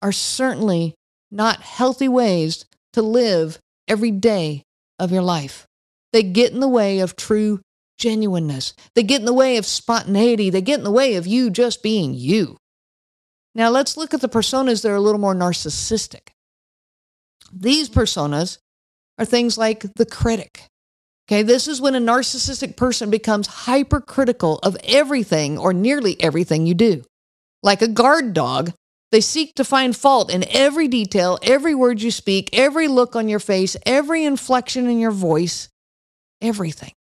are 0.03 0.13
certainly 0.13 0.95
not 1.31 1.63
healthy 1.63 2.09
ways 2.09 2.65
to 2.93 3.03
live 3.03 3.59
every 3.89 4.11
day 4.11 4.63
of 4.99 5.11
your 5.11 5.23
life. 5.23 5.67
They 6.13 6.23
get 6.23 6.53
in 6.53 6.61
the 6.61 6.69
way 6.69 7.01
of 7.01 7.17
true 7.17 7.61
genuineness. 7.99 8.75
They 8.95 9.03
get 9.03 9.21
in 9.21 9.27
the 9.27 9.33
way 9.33 9.57
of 9.57 9.67
spontaneity. 9.67 10.51
They 10.51 10.63
get 10.63 10.79
in 10.79 10.85
the 10.85 10.91
way 10.91 11.15
of 11.15 11.27
you 11.27 11.51
just 11.51 11.83
being 11.83 12.15
you. 12.15 12.57
Now, 13.55 13.71
let's 13.71 13.97
look 13.97 14.15
at 14.15 14.21
the 14.21 14.29
personas 14.29 14.83
that 14.83 14.91
are 14.91 14.97
a 14.97 15.01
little 15.01 15.21
more 15.21 15.35
narcissistic. 15.35 16.29
These 17.53 17.91
personas 17.91 18.59
are 19.19 19.25
things 19.25 19.59
like 19.59 19.95
the 19.95 20.07
critic. 20.07 20.69
Okay, 21.29 21.43
this 21.43 21.69
is 21.69 21.81
when 21.81 21.95
a 21.95 22.01
narcissistic 22.01 22.77
person 22.77 23.11
becomes 23.11 23.47
hypercritical 23.47 24.59
of 24.63 24.77
everything 24.85 25.59
or 25.59 25.73
nearly 25.73 26.21
everything 26.23 26.67
you 26.67 26.75
do. 26.75 27.03
Like 27.63 27.83
a 27.83 27.89
guard 27.89 28.33
dog 28.35 28.73
they 29.11 29.21
seek 29.21 29.57
to 29.57 29.65
find 29.65 29.97
fault 29.97 30.33
in 30.33 30.45
every 30.51 30.87
detail, 30.87 31.39
every 31.43 31.75
word 31.75 32.01
you 32.01 32.11
speak, 32.11 32.51
every 32.53 32.87
look 32.87 33.17
on 33.17 33.29
your 33.29 33.41
face, 33.41 33.77
every 33.85 34.25
inflection 34.25 34.89
in 34.89 35.01
your 35.01 35.11
voice, 35.11 35.69
everything. 36.41 36.93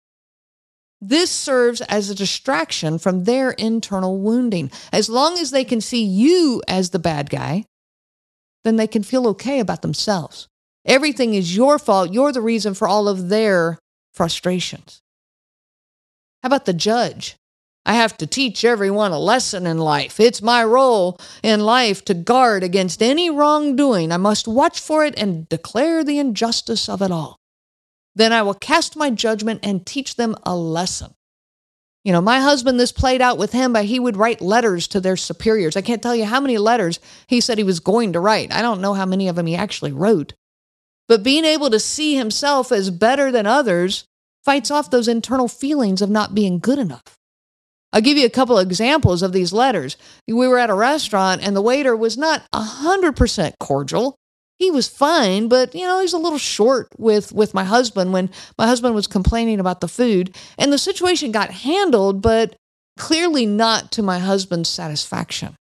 This 1.00 1.30
serves 1.30 1.80
as 1.82 2.10
a 2.10 2.14
distraction 2.14 2.98
from 2.98 3.24
their 3.24 3.52
internal 3.52 4.18
wounding. 4.18 4.70
As 4.92 5.08
long 5.08 5.38
as 5.38 5.50
they 5.50 5.64
can 5.64 5.80
see 5.80 6.04
you 6.04 6.62
as 6.68 6.90
the 6.90 6.98
bad 6.98 7.30
guy, 7.30 7.64
then 8.64 8.76
they 8.76 8.86
can 8.86 9.02
feel 9.02 9.26
okay 9.28 9.60
about 9.60 9.80
themselves. 9.80 10.48
Everything 10.84 11.34
is 11.34 11.56
your 11.56 11.78
fault. 11.78 12.12
You're 12.12 12.32
the 12.32 12.42
reason 12.42 12.74
for 12.74 12.86
all 12.86 13.08
of 13.08 13.30
their 13.30 13.78
frustrations. 14.12 15.00
How 16.42 16.48
about 16.48 16.66
the 16.66 16.74
judge? 16.74 17.36
I 17.86 17.94
have 17.94 18.16
to 18.18 18.26
teach 18.26 18.62
everyone 18.62 19.12
a 19.12 19.18
lesson 19.18 19.66
in 19.66 19.78
life. 19.78 20.20
It's 20.20 20.42
my 20.42 20.62
role 20.62 21.18
in 21.42 21.60
life 21.60 22.04
to 22.04 22.14
guard 22.14 22.62
against 22.62 23.02
any 23.02 23.30
wrongdoing. 23.30 24.12
I 24.12 24.18
must 24.18 24.46
watch 24.46 24.78
for 24.78 25.04
it 25.04 25.14
and 25.16 25.48
declare 25.48 26.04
the 26.04 26.18
injustice 26.18 26.90
of 26.90 27.00
it 27.00 27.10
all. 27.10 27.39
Then 28.14 28.32
I 28.32 28.42
will 28.42 28.54
cast 28.54 28.96
my 28.96 29.10
judgment 29.10 29.60
and 29.62 29.86
teach 29.86 30.16
them 30.16 30.36
a 30.44 30.56
lesson. 30.56 31.14
You 32.04 32.12
know, 32.12 32.22
my 32.22 32.40
husband, 32.40 32.80
this 32.80 32.92
played 32.92 33.20
out 33.20 33.36
with 33.36 33.52
him, 33.52 33.74
but 33.74 33.84
he 33.84 34.00
would 34.00 34.16
write 34.16 34.40
letters 34.40 34.88
to 34.88 35.00
their 35.00 35.16
superiors. 35.16 35.76
I 35.76 35.82
can't 35.82 36.02
tell 36.02 36.16
you 36.16 36.24
how 36.24 36.40
many 36.40 36.56
letters 36.56 36.98
he 37.26 37.40
said 37.40 37.58
he 37.58 37.64
was 37.64 37.80
going 37.80 38.14
to 38.14 38.20
write. 38.20 38.52
I 38.52 38.62
don't 38.62 38.80
know 38.80 38.94
how 38.94 39.04
many 39.04 39.28
of 39.28 39.36
them 39.36 39.46
he 39.46 39.54
actually 39.54 39.92
wrote. 39.92 40.32
But 41.08 41.22
being 41.22 41.44
able 41.44 41.68
to 41.70 41.80
see 41.80 42.16
himself 42.16 42.72
as 42.72 42.90
better 42.90 43.30
than 43.30 43.46
others 43.46 44.04
fights 44.44 44.70
off 44.70 44.90
those 44.90 45.08
internal 45.08 45.48
feelings 45.48 46.00
of 46.00 46.08
not 46.08 46.34
being 46.34 46.58
good 46.58 46.78
enough. 46.78 47.16
I'll 47.92 48.00
give 48.00 48.16
you 48.16 48.26
a 48.26 48.30
couple 48.30 48.56
of 48.56 48.66
examples 48.66 49.22
of 49.22 49.32
these 49.32 49.52
letters. 49.52 49.96
We 50.26 50.46
were 50.46 50.58
at 50.58 50.70
a 50.70 50.74
restaurant 50.74 51.42
and 51.42 51.54
the 51.54 51.62
waiter 51.62 51.96
was 51.96 52.16
not 52.16 52.44
100% 52.54 53.52
cordial. 53.58 54.16
He 54.60 54.70
was 54.70 54.88
fine, 54.88 55.48
but 55.48 55.74
you 55.74 55.86
know, 55.86 56.00
he's 56.00 56.12
a 56.12 56.18
little 56.18 56.38
short 56.38 56.88
with 56.98 57.32
with 57.32 57.54
my 57.54 57.64
husband 57.64 58.12
when 58.12 58.30
my 58.58 58.66
husband 58.66 58.94
was 58.94 59.06
complaining 59.06 59.58
about 59.58 59.80
the 59.80 59.88
food 59.88 60.36
and 60.58 60.70
the 60.70 60.76
situation 60.76 61.32
got 61.32 61.50
handled, 61.50 62.20
but 62.20 62.54
clearly 62.98 63.46
not 63.46 63.90
to 63.92 64.02
my 64.02 64.18
husband's 64.18 64.68
satisfaction. 64.68 65.56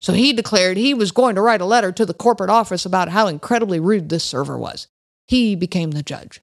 So 0.00 0.12
he 0.12 0.32
declared 0.32 0.76
he 0.76 0.92
was 0.92 1.12
going 1.12 1.36
to 1.36 1.40
write 1.40 1.60
a 1.60 1.64
letter 1.64 1.92
to 1.92 2.04
the 2.04 2.12
corporate 2.12 2.50
office 2.50 2.84
about 2.84 3.10
how 3.10 3.28
incredibly 3.28 3.78
rude 3.78 4.08
this 4.08 4.24
server 4.24 4.58
was. 4.58 4.88
He 5.28 5.54
became 5.54 5.92
the 5.92 6.02
judge. 6.02 6.40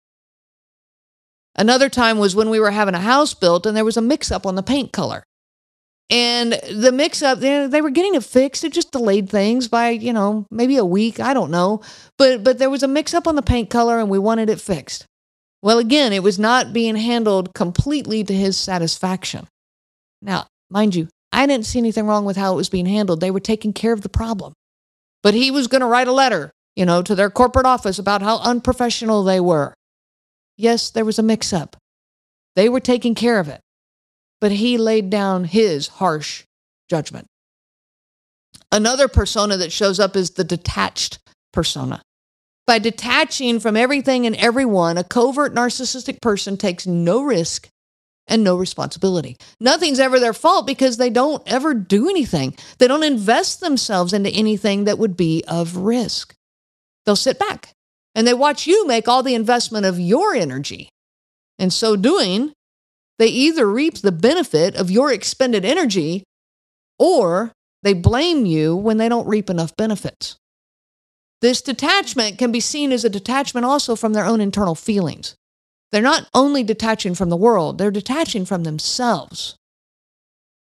Another 1.56 1.90
time 1.90 2.18
was 2.18 2.34
when 2.34 2.50
we 2.50 2.62
were 2.62 2.72
having 2.72 2.96
a 2.96 3.02
house 3.02 3.34
built 3.34 3.66
and 3.66 3.76
there 3.76 3.86
was 3.86 3.98
a 3.98 4.02
mix 4.02 4.32
up 4.32 4.46
on 4.46 4.56
the 4.56 4.64
paint 4.64 4.94
color. 4.94 5.24
And 6.14 6.54
the 6.72 6.92
mix 6.92 7.24
up, 7.24 7.40
they 7.40 7.82
were 7.82 7.90
getting 7.90 8.14
it 8.14 8.24
fixed. 8.24 8.64
It 8.64 8.72
just 8.72 8.92
delayed 8.92 9.30
things 9.30 9.68
by, 9.68 9.90
you 9.90 10.14
know, 10.14 10.46
maybe 10.52 10.78
a 10.78 10.86
week. 10.86 11.20
I 11.20 11.34
don't 11.34 11.50
know. 11.50 11.82
But, 12.20 12.44
but 12.44 12.60
there 12.60 12.70
was 12.70 12.84
a 12.84 12.88
mix 12.88 13.16
up 13.16 13.26
on 13.26 13.36
the 13.36 13.42
paint 13.42 13.72
color 13.72 13.98
and 13.98 14.12
we 14.12 14.20
wanted 14.20 14.48
it 14.48 14.62
fixed. 14.62 15.08
Well, 15.64 15.80
again, 15.80 16.14
it 16.14 16.22
was 16.22 16.38
not 16.38 16.72
being 16.72 16.98
handled 16.98 17.56
completely 17.56 18.24
to 18.26 18.34
his 18.34 18.58
satisfaction. 18.58 19.48
Now, 20.22 20.46
mind 20.70 20.94
you, 20.94 21.08
I 21.32 21.48
didn't 21.48 21.66
see 21.66 21.80
anything 21.80 22.06
wrong 22.06 22.26
with 22.26 22.38
how 22.38 22.54
it 22.54 22.58
was 22.58 22.70
being 22.70 22.86
handled. 22.86 23.20
They 23.20 23.32
were 23.32 23.40
taking 23.40 23.74
care 23.74 23.92
of 23.94 24.02
the 24.02 24.10
problem. 24.10 24.54
But 25.24 25.34
he 25.34 25.50
was 25.50 25.66
going 25.66 25.82
to 25.82 25.88
write 25.88 26.08
a 26.08 26.14
letter, 26.14 26.52
you 26.76 26.86
know, 26.86 27.02
to 27.02 27.16
their 27.16 27.32
corporate 27.32 27.66
office 27.66 27.98
about 27.98 28.22
how 28.22 28.38
unprofessional 28.38 29.24
they 29.24 29.40
were. 29.40 29.74
Yes, 30.58 30.92
there 30.92 31.06
was 31.06 31.18
a 31.18 31.24
mix 31.24 31.52
up. 31.52 31.76
They 32.56 32.70
were 32.70 32.80
taking 32.80 33.16
care 33.16 33.40
of 33.40 33.48
it. 33.48 33.62
But 34.44 34.52
he 34.52 34.78
laid 34.78 35.10
down 35.10 35.46
his 35.46 35.88
harsh 35.88 36.44
judgment. 36.90 37.28
Another 38.74 39.08
persona 39.08 39.56
that 39.56 39.72
shows 39.72 40.02
up 40.02 40.18
is 40.18 40.32
the 40.32 40.44
detached 40.44 41.20
persona. 41.54 42.02
By 42.68 42.80
detaching 42.80 43.62
from 43.62 43.78
everything 43.78 44.26
and 44.26 44.36
everyone, 44.36 44.98
a 44.98 45.06
covert 45.06 45.56
narcissistic 45.56 46.22
person 46.22 46.58
takes 46.58 46.86
no 46.86 47.24
risk 47.24 47.70
and 48.28 48.44
no 48.44 48.58
responsibility. 48.58 49.38
Nothing's 49.62 50.02
ever 50.02 50.20
their 50.20 50.34
fault 50.34 50.68
because 50.68 50.98
they 50.98 51.10
don't 51.10 51.42
ever 51.46 51.74
do 51.74 52.10
anything. 52.10 52.54
They 52.80 52.90
don't 52.90 53.04
invest 53.06 53.62
themselves 53.62 54.12
into 54.12 54.30
anything 54.30 54.84
that 54.84 55.00
would 55.00 55.16
be 55.16 55.46
of 55.48 55.78
risk. 55.78 56.36
They'll 57.06 57.16
sit 57.16 57.40
back 57.40 57.72
and 58.14 58.28
they 58.28 58.34
watch 58.34 58.68
you 58.68 58.86
make 58.88 59.08
all 59.08 59.24
the 59.24 59.36
investment 59.36 59.86
of 59.86 60.02
your 60.02 60.36
energy. 60.36 60.90
In 61.58 61.70
so 61.70 61.96
doing, 61.96 62.52
they 63.20 63.28
either 63.28 63.70
reap 63.70 63.96
the 63.96 64.12
benefit 64.12 64.76
of 64.76 64.92
your 64.92 65.12
expended 65.12 65.66
energy 65.66 66.24
or 66.98 67.52
they 67.84 67.94
blame 67.94 68.46
you 68.46 68.76
when 68.76 68.98
they 68.98 69.10
don't 69.10 69.28
reap 69.28 69.50
enough 69.50 69.76
benefits. 69.76 70.38
This 71.42 71.62
detachment 71.62 72.38
can 72.38 72.52
be 72.52 72.60
seen 72.60 72.92
as 72.92 73.04
a 73.04 73.10
detachment 73.10 73.66
also 73.66 73.96
from 73.96 74.14
their 74.14 74.26
own 74.26 74.40
internal 74.40 74.76
feelings. 74.76 75.36
They're 75.92 76.02
not 76.02 76.28
only 76.34 76.64
detaching 76.64 77.14
from 77.14 77.30
the 77.30 77.38
world, 77.38 77.78
they're 77.78 77.92
detaching 77.92 78.46
from 78.46 78.64
themselves. 78.64 79.56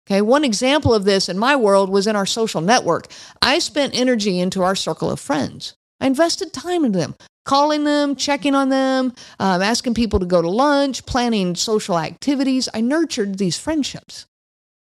Okay, 0.07 0.21
one 0.21 0.43
example 0.43 0.93
of 0.93 1.05
this 1.05 1.29
in 1.29 1.37
my 1.37 1.55
world 1.55 1.89
was 1.89 2.05
in 2.05 2.15
our 2.15 2.27
social 2.27 2.61
network. 2.61 3.07
I 3.41 3.57
spent 3.57 3.95
energy 3.95 4.39
into 4.39 4.61
our 4.61 4.75
circle 4.75 5.09
of 5.09 5.19
friends. 5.19 5.73
I 5.99 6.07
invested 6.07 6.53
time 6.53 6.85
into 6.85 6.99
them 6.99 7.15
calling 7.45 7.83
them, 7.83 8.15
checking 8.15 8.55
on 8.55 8.69
them, 8.69 9.13
um, 9.39 9.61
asking 9.61 9.93
people 9.93 10.19
to 10.19 10.25
go 10.25 10.41
to 10.41 10.49
lunch, 10.49 11.05
planning 11.05 11.55
social 11.55 11.97
activities. 11.97 12.67
I 12.73 12.81
nurtured 12.81 13.37
these 13.37 13.57
friendships. 13.57 14.25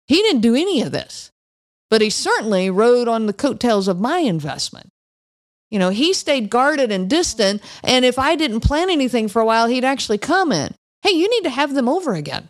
He 0.08 0.15
didn't 0.18 0.41
do 0.41 0.56
any 0.56 0.82
of 0.82 0.91
this, 0.91 1.32
but 1.89 2.01
he 2.01 2.10
certainly 2.10 2.70
rode 2.70 3.08
on 3.08 3.25
the 3.25 3.34
coattails 3.34 3.88
of 3.88 4.00
my 4.00 4.20
investment. 4.20 4.89
You 5.70 5.80
know, 5.80 5.89
he 5.89 6.13
stayed 6.13 6.50
guarded 6.50 6.91
and 6.91 7.10
distant, 7.10 7.62
and 7.84 8.03
if 8.06 8.20
I 8.20 8.36
didn't 8.36 8.60
plan 8.60 8.89
anything 8.89 9.27
for 9.27 9.41
a 9.41 9.46
while, 9.46 9.68
he'd 9.68 9.86
actually 9.86 10.18
comment, 10.18 10.75
Hey, 11.01 11.12
you 11.12 11.30
need 11.30 11.44
to 11.44 11.50
have 11.50 11.74
them 11.74 11.89
over 11.89 12.13
again. 12.13 12.50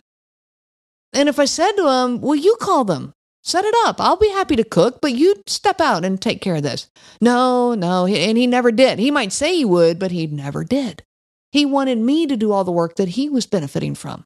And 1.14 1.28
if 1.28 1.38
I 1.38 1.44
said 1.46 1.72
to 1.72 1.88
him, 1.88 2.20
Will 2.20 2.34
you 2.34 2.56
call 2.60 2.84
them? 2.84 3.12
Set 3.44 3.64
it 3.64 3.74
up. 3.84 4.00
I'll 4.00 4.16
be 4.16 4.30
happy 4.30 4.54
to 4.56 4.64
cook, 4.64 5.00
but 5.00 5.14
you 5.14 5.34
step 5.46 5.80
out 5.80 6.04
and 6.04 6.20
take 6.20 6.40
care 6.40 6.54
of 6.54 6.62
this. 6.62 6.88
No, 7.20 7.74
no. 7.74 8.06
And 8.06 8.38
he 8.38 8.46
never 8.46 8.70
did. 8.70 8.98
He 8.98 9.10
might 9.10 9.32
say 9.32 9.56
he 9.56 9.64
would, 9.64 9.98
but 9.98 10.12
he 10.12 10.26
never 10.28 10.62
did. 10.62 11.02
He 11.50 11.66
wanted 11.66 11.98
me 11.98 12.26
to 12.26 12.36
do 12.36 12.52
all 12.52 12.64
the 12.64 12.70
work 12.72 12.96
that 12.96 13.10
he 13.10 13.28
was 13.28 13.46
benefiting 13.46 13.94
from. 13.94 14.24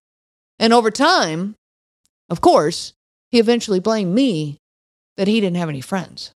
And 0.58 0.72
over 0.72 0.90
time, 0.90 1.56
of 2.28 2.40
course, 2.40 2.92
he 3.30 3.38
eventually 3.38 3.80
blamed 3.80 4.14
me 4.14 4.58
that 5.16 5.28
he 5.28 5.40
didn't 5.40 5.56
have 5.56 5.68
any 5.68 5.80
friends. 5.80 6.32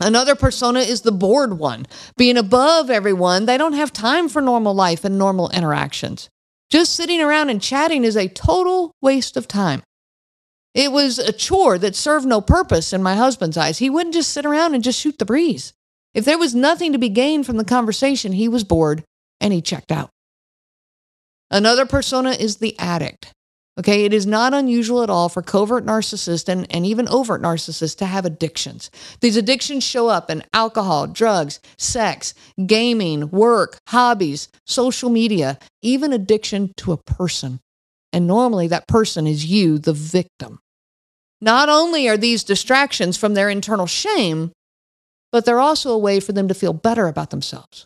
Another 0.00 0.34
persona 0.34 0.80
is 0.80 1.02
the 1.02 1.12
bored 1.12 1.58
one. 1.58 1.86
Being 2.16 2.36
above 2.36 2.90
everyone, 2.90 3.46
they 3.46 3.58
don't 3.58 3.74
have 3.74 3.92
time 3.92 4.28
for 4.28 4.40
normal 4.40 4.74
life 4.74 5.04
and 5.04 5.18
normal 5.18 5.50
interactions. 5.50 6.28
Just 6.70 6.94
sitting 6.94 7.20
around 7.20 7.50
and 7.50 7.60
chatting 7.62 8.04
is 8.04 8.16
a 8.16 8.28
total 8.28 8.92
waste 9.00 9.36
of 9.36 9.46
time. 9.46 9.82
It 10.74 10.90
was 10.90 11.18
a 11.20 11.32
chore 11.32 11.78
that 11.78 11.94
served 11.94 12.26
no 12.26 12.40
purpose 12.40 12.92
in 12.92 13.02
my 13.02 13.14
husband's 13.14 13.56
eyes. 13.56 13.78
He 13.78 13.88
wouldn't 13.88 14.14
just 14.14 14.30
sit 14.30 14.44
around 14.44 14.74
and 14.74 14.82
just 14.82 15.00
shoot 15.00 15.18
the 15.18 15.24
breeze. 15.24 15.72
If 16.14 16.24
there 16.24 16.38
was 16.38 16.54
nothing 16.54 16.92
to 16.92 16.98
be 16.98 17.08
gained 17.08 17.46
from 17.46 17.56
the 17.56 17.64
conversation, 17.64 18.32
he 18.32 18.48
was 18.48 18.64
bored 18.64 19.04
and 19.40 19.52
he 19.52 19.62
checked 19.62 19.92
out. 19.92 20.10
Another 21.50 21.86
persona 21.86 22.30
is 22.30 22.56
the 22.56 22.76
addict. 22.78 23.32
Okay, 23.78 24.04
it 24.04 24.12
is 24.12 24.24
not 24.24 24.54
unusual 24.54 25.02
at 25.02 25.10
all 25.10 25.28
for 25.28 25.42
covert 25.42 25.84
narcissists 25.84 26.48
and, 26.48 26.66
and 26.72 26.86
even 26.86 27.08
overt 27.08 27.42
narcissists 27.42 27.96
to 27.98 28.06
have 28.06 28.24
addictions. 28.24 28.88
These 29.20 29.36
addictions 29.36 29.82
show 29.82 30.08
up 30.08 30.30
in 30.30 30.44
alcohol, 30.52 31.08
drugs, 31.08 31.60
sex, 31.76 32.34
gaming, 32.66 33.30
work, 33.30 33.78
hobbies, 33.88 34.48
social 34.64 35.10
media, 35.10 35.58
even 35.82 36.12
addiction 36.12 36.72
to 36.78 36.92
a 36.92 36.98
person. 36.98 37.58
And 38.12 38.28
normally 38.28 38.68
that 38.68 38.86
person 38.86 39.26
is 39.26 39.44
you, 39.44 39.78
the 39.78 39.92
victim. 39.92 40.60
Not 41.44 41.68
only 41.68 42.08
are 42.08 42.16
these 42.16 42.42
distractions 42.42 43.18
from 43.18 43.34
their 43.34 43.50
internal 43.50 43.86
shame, 43.86 44.52
but 45.30 45.44
they're 45.44 45.60
also 45.60 45.90
a 45.90 45.98
way 45.98 46.18
for 46.18 46.32
them 46.32 46.48
to 46.48 46.54
feel 46.54 46.72
better 46.72 47.06
about 47.06 47.28
themselves. 47.28 47.84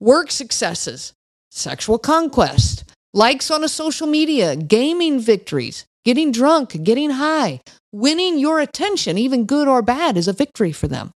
Work 0.00 0.32
successes, 0.32 1.12
sexual 1.48 2.00
conquest, 2.00 2.82
likes 3.14 3.52
on 3.52 3.62
a 3.62 3.68
social 3.68 4.08
media, 4.08 4.56
gaming 4.56 5.20
victories, 5.20 5.86
getting 6.04 6.32
drunk, 6.32 6.82
getting 6.82 7.10
high, 7.10 7.60
winning 7.92 8.36
your 8.36 8.58
attention, 8.58 9.16
even 9.16 9.46
good 9.46 9.68
or 9.68 9.80
bad, 9.80 10.16
is 10.16 10.26
a 10.26 10.32
victory 10.32 10.72
for 10.72 10.88
them. 10.88 11.12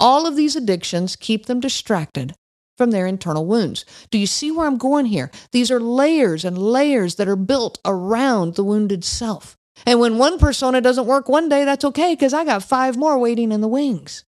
All 0.00 0.26
of 0.26 0.34
these 0.34 0.56
addictions 0.56 1.14
keep 1.14 1.46
them 1.46 1.60
distracted 1.60 2.34
from 2.76 2.90
their 2.90 3.06
internal 3.06 3.46
wounds. 3.46 3.84
Do 4.10 4.18
you 4.18 4.26
see 4.26 4.50
where 4.50 4.66
I'm 4.66 4.78
going 4.78 5.06
here? 5.06 5.30
These 5.52 5.70
are 5.70 5.78
layers 5.78 6.44
and 6.44 6.58
layers 6.58 7.14
that 7.14 7.28
are 7.28 7.36
built 7.36 7.78
around 7.84 8.56
the 8.56 8.64
wounded 8.64 9.04
self. 9.04 9.56
And 9.86 10.00
when 10.00 10.18
one 10.18 10.38
persona 10.38 10.80
doesn't 10.80 11.06
work 11.06 11.28
one 11.28 11.48
day, 11.48 11.64
that's 11.64 11.84
okay 11.84 12.14
because 12.14 12.34
I 12.34 12.44
got 12.44 12.62
five 12.62 12.96
more 12.96 13.18
waiting 13.18 13.52
in 13.52 13.60
the 13.60 13.68
wings. 13.68 14.24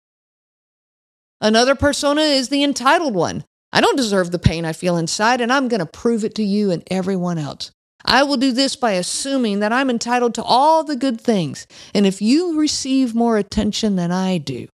Another 1.41 1.75
persona 1.75 2.23
is 2.23 2.49
the 2.49 2.63
entitled 2.63 3.15
one. 3.15 3.45
I 3.73 3.81
don't 3.81 3.97
deserve 3.97 4.31
the 4.31 4.39
pain 4.39 4.65
I 4.65 4.73
feel 4.73 4.97
inside, 4.97 5.41
and 5.41 5.53
I'm 5.53 5.69
going 5.69 5.81
to 5.81 5.87
prove 5.87 6.25
it 6.25 6.35
to 6.37 6.43
you 6.43 6.71
and 6.71 6.83
everyone 6.91 7.39
else. 7.39 7.73
I 8.05 8.23
will 8.23 8.37
do 8.37 8.53
this 8.53 8.77
by 8.77 8.93
assuming 8.93 9.61
that 9.61 9.73
I'm 9.73 9.91
entitled 9.91 10.35
to 10.35 10.43
all 10.43 10.85
the 10.85 10.97
good 10.97 11.21
things. 11.21 11.67
And 11.95 12.07
if 12.07 12.21
you 12.21 12.59
receive 12.59 13.15
more 13.15 13.39
attention 13.39 13.97
than 13.97 14.11
I 14.11 14.39
do, 14.39 14.69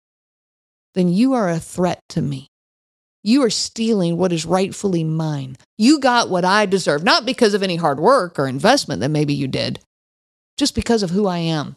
then 0.93 1.09
you 1.09 1.33
are 1.33 1.49
a 1.49 1.59
threat 1.59 1.99
to 2.09 2.21
me. 2.21 2.47
You 3.23 3.43
are 3.43 3.49
stealing 3.49 4.17
what 4.17 4.31
is 4.31 4.45
rightfully 4.45 5.03
mine. 5.03 5.57
You 5.77 5.99
got 5.99 6.29
what 6.29 6.45
I 6.45 6.65
deserve, 6.65 7.03
not 7.03 7.25
because 7.25 7.53
of 7.53 7.61
any 7.61 7.75
hard 7.75 7.99
work 7.99 8.39
or 8.39 8.47
investment 8.47 9.01
that 9.01 9.09
maybe 9.09 9.33
you 9.33 9.47
did, 9.47 9.79
just 10.57 10.75
because 10.75 11.03
of 11.03 11.11
who 11.11 11.27
I 11.27 11.37
am. 11.37 11.75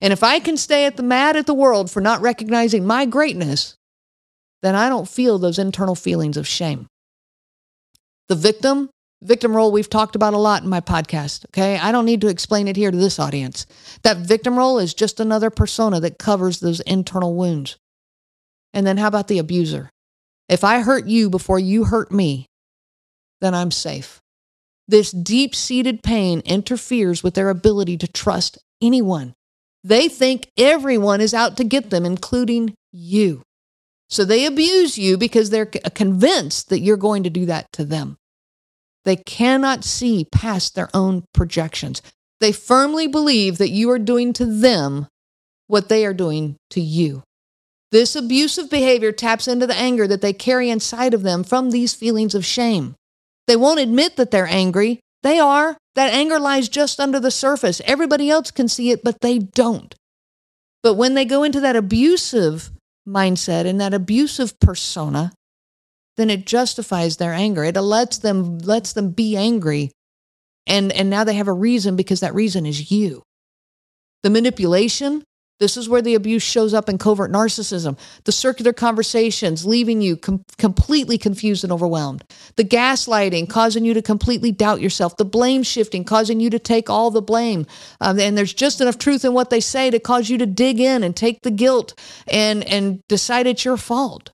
And 0.00 0.12
if 0.12 0.24
I 0.24 0.40
can 0.40 0.56
stay 0.56 0.84
at 0.86 0.96
the 0.96 1.02
mad 1.02 1.36
at 1.36 1.46
the 1.46 1.54
world 1.54 1.90
for 1.90 2.00
not 2.00 2.20
recognizing 2.20 2.86
my 2.86 3.06
greatness, 3.06 3.76
then 4.62 4.74
I 4.74 4.88
don't 4.88 5.08
feel 5.08 5.38
those 5.38 5.58
internal 5.58 5.94
feelings 5.94 6.36
of 6.36 6.46
shame. 6.46 6.86
The 8.28 8.34
victim, 8.34 8.90
victim 9.22 9.54
role 9.54 9.70
we've 9.70 9.90
talked 9.90 10.16
about 10.16 10.34
a 10.34 10.38
lot 10.38 10.62
in 10.62 10.68
my 10.68 10.80
podcast, 10.80 11.44
okay? 11.50 11.78
I 11.78 11.92
don't 11.92 12.06
need 12.06 12.20
to 12.22 12.28
explain 12.28 12.66
it 12.66 12.76
here 12.76 12.90
to 12.90 12.96
this 12.96 13.18
audience. 13.18 13.66
That 14.02 14.18
victim 14.18 14.56
role 14.56 14.78
is 14.78 14.94
just 14.94 15.20
another 15.20 15.50
persona 15.50 16.00
that 16.00 16.18
covers 16.18 16.60
those 16.60 16.80
internal 16.80 17.34
wounds. 17.34 17.76
And 18.72 18.86
then 18.86 18.96
how 18.96 19.08
about 19.08 19.28
the 19.28 19.38
abuser? 19.38 19.90
If 20.48 20.64
I 20.64 20.80
hurt 20.80 21.06
you 21.06 21.30
before 21.30 21.58
you 21.58 21.84
hurt 21.84 22.10
me, 22.10 22.46
then 23.40 23.54
I'm 23.54 23.70
safe. 23.70 24.21
This 24.92 25.10
deep 25.10 25.54
seated 25.54 26.02
pain 26.02 26.40
interferes 26.44 27.22
with 27.22 27.32
their 27.32 27.48
ability 27.48 27.96
to 27.96 28.06
trust 28.06 28.58
anyone. 28.82 29.32
They 29.82 30.06
think 30.06 30.50
everyone 30.58 31.22
is 31.22 31.32
out 31.32 31.56
to 31.56 31.64
get 31.64 31.88
them, 31.88 32.04
including 32.04 32.74
you. 32.92 33.40
So 34.10 34.26
they 34.26 34.44
abuse 34.44 34.98
you 34.98 35.16
because 35.16 35.48
they're 35.48 35.70
uh, 35.82 35.88
convinced 35.94 36.68
that 36.68 36.80
you're 36.80 36.98
going 36.98 37.22
to 37.22 37.30
do 37.30 37.46
that 37.46 37.72
to 37.72 37.86
them. 37.86 38.18
They 39.06 39.16
cannot 39.16 39.82
see 39.82 40.26
past 40.30 40.74
their 40.74 40.90
own 40.92 41.24
projections. 41.32 42.02
They 42.40 42.52
firmly 42.52 43.06
believe 43.06 43.56
that 43.56 43.70
you 43.70 43.90
are 43.92 43.98
doing 43.98 44.34
to 44.34 44.44
them 44.44 45.06
what 45.68 45.88
they 45.88 46.04
are 46.04 46.12
doing 46.12 46.56
to 46.68 46.82
you. 46.82 47.22
This 47.92 48.14
abusive 48.14 48.68
behavior 48.68 49.10
taps 49.10 49.48
into 49.48 49.66
the 49.66 49.74
anger 49.74 50.06
that 50.06 50.20
they 50.20 50.34
carry 50.34 50.68
inside 50.68 51.14
of 51.14 51.22
them 51.22 51.44
from 51.44 51.70
these 51.70 51.94
feelings 51.94 52.34
of 52.34 52.44
shame. 52.44 52.94
They 53.46 53.56
won't 53.56 53.80
admit 53.80 54.16
that 54.16 54.30
they're 54.30 54.46
angry. 54.46 55.00
They 55.22 55.38
are. 55.38 55.76
That 55.94 56.12
anger 56.12 56.38
lies 56.38 56.68
just 56.68 57.00
under 57.00 57.20
the 57.20 57.30
surface. 57.30 57.80
Everybody 57.84 58.30
else 58.30 58.50
can 58.50 58.68
see 58.68 58.90
it, 58.90 59.04
but 59.04 59.20
they 59.20 59.38
don't. 59.38 59.94
But 60.82 60.94
when 60.94 61.14
they 61.14 61.24
go 61.24 61.42
into 61.42 61.60
that 61.60 61.76
abusive 61.76 62.70
mindset 63.06 63.66
and 63.66 63.80
that 63.80 63.94
abusive 63.94 64.58
persona, 64.58 65.32
then 66.16 66.30
it 66.30 66.46
justifies 66.46 67.16
their 67.16 67.32
anger. 67.32 67.64
It 67.64 67.76
lets 67.76 68.18
them 68.18 68.58
lets 68.58 68.92
them 68.92 69.10
be 69.10 69.36
angry. 69.36 69.90
And 70.66 70.92
and 70.92 71.10
now 71.10 71.24
they 71.24 71.34
have 71.34 71.48
a 71.48 71.52
reason 71.52 71.96
because 71.96 72.20
that 72.20 72.34
reason 72.34 72.66
is 72.66 72.90
you. 72.90 73.22
The 74.22 74.30
manipulation, 74.30 75.24
this 75.62 75.76
is 75.76 75.88
where 75.88 76.02
the 76.02 76.16
abuse 76.16 76.42
shows 76.42 76.74
up 76.74 76.88
in 76.88 76.98
covert 76.98 77.30
narcissism. 77.30 77.96
The 78.24 78.32
circular 78.32 78.72
conversations 78.72 79.64
leaving 79.64 80.02
you 80.02 80.16
com- 80.16 80.44
completely 80.58 81.18
confused 81.18 81.62
and 81.62 81.72
overwhelmed. 81.72 82.24
The 82.56 82.64
gaslighting 82.64 83.48
causing 83.48 83.84
you 83.84 83.94
to 83.94 84.02
completely 84.02 84.50
doubt 84.50 84.80
yourself. 84.80 85.16
The 85.16 85.24
blame 85.24 85.62
shifting 85.62 86.02
causing 86.02 86.40
you 86.40 86.50
to 86.50 86.58
take 86.58 86.90
all 86.90 87.12
the 87.12 87.22
blame. 87.22 87.66
Um, 88.00 88.18
and 88.18 88.36
there's 88.36 88.52
just 88.52 88.80
enough 88.80 88.98
truth 88.98 89.24
in 89.24 89.34
what 89.34 89.50
they 89.50 89.60
say 89.60 89.88
to 89.88 90.00
cause 90.00 90.28
you 90.28 90.36
to 90.38 90.46
dig 90.46 90.80
in 90.80 91.04
and 91.04 91.14
take 91.14 91.38
the 91.42 91.52
guilt 91.52 91.94
and, 92.26 92.64
and 92.64 93.00
decide 93.08 93.46
it's 93.46 93.64
your 93.64 93.76
fault. 93.76 94.30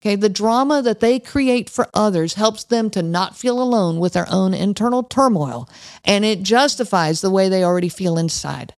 Okay, 0.00 0.14
the 0.14 0.28
drama 0.28 0.82
that 0.82 1.00
they 1.00 1.18
create 1.18 1.68
for 1.68 1.88
others 1.92 2.34
helps 2.34 2.62
them 2.62 2.90
to 2.90 3.02
not 3.02 3.36
feel 3.36 3.60
alone 3.60 3.98
with 3.98 4.12
their 4.12 4.30
own 4.30 4.54
internal 4.54 5.02
turmoil, 5.02 5.68
and 6.04 6.24
it 6.24 6.44
justifies 6.44 7.20
the 7.20 7.30
way 7.32 7.48
they 7.48 7.64
already 7.64 7.88
feel 7.88 8.16
inside. 8.16 8.72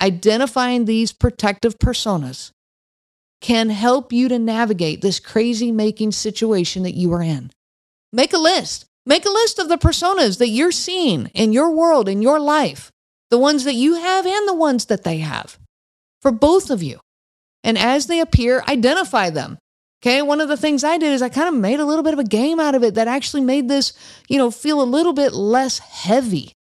Identifying 0.00 0.84
these 0.84 1.12
protective 1.12 1.78
personas 1.78 2.50
can 3.40 3.70
help 3.70 4.12
you 4.12 4.28
to 4.28 4.38
navigate 4.38 5.00
this 5.00 5.20
crazy 5.20 5.70
making 5.70 6.12
situation 6.12 6.82
that 6.82 6.94
you 6.94 7.12
are 7.12 7.22
in. 7.22 7.50
Make 8.12 8.32
a 8.32 8.38
list. 8.38 8.86
Make 9.06 9.26
a 9.26 9.30
list 9.30 9.58
of 9.58 9.68
the 9.68 9.76
personas 9.76 10.38
that 10.38 10.48
you're 10.48 10.72
seeing 10.72 11.26
in 11.34 11.52
your 11.52 11.70
world, 11.70 12.08
in 12.08 12.22
your 12.22 12.40
life, 12.40 12.90
the 13.30 13.38
ones 13.38 13.64
that 13.64 13.74
you 13.74 13.94
have 13.94 14.26
and 14.26 14.48
the 14.48 14.54
ones 14.54 14.86
that 14.86 15.04
they 15.04 15.18
have 15.18 15.58
for 16.22 16.30
both 16.30 16.70
of 16.70 16.82
you. 16.82 17.00
And 17.62 17.76
as 17.76 18.06
they 18.06 18.20
appear, 18.20 18.62
identify 18.66 19.30
them. 19.30 19.58
Okay, 20.02 20.22
one 20.22 20.40
of 20.40 20.48
the 20.48 20.56
things 20.56 20.84
I 20.84 20.98
did 20.98 21.12
is 21.12 21.22
I 21.22 21.28
kind 21.28 21.48
of 21.48 21.54
made 21.54 21.80
a 21.80 21.84
little 21.84 22.02
bit 22.02 22.14
of 22.14 22.18
a 22.18 22.24
game 22.24 22.60
out 22.60 22.74
of 22.74 22.82
it 22.82 22.94
that 22.94 23.08
actually 23.08 23.42
made 23.42 23.68
this, 23.68 23.92
you 24.28 24.38
know, 24.38 24.50
feel 24.50 24.80
a 24.80 24.84
little 24.84 25.12
bit 25.12 25.32
less 25.32 25.78
heavy 25.78 26.52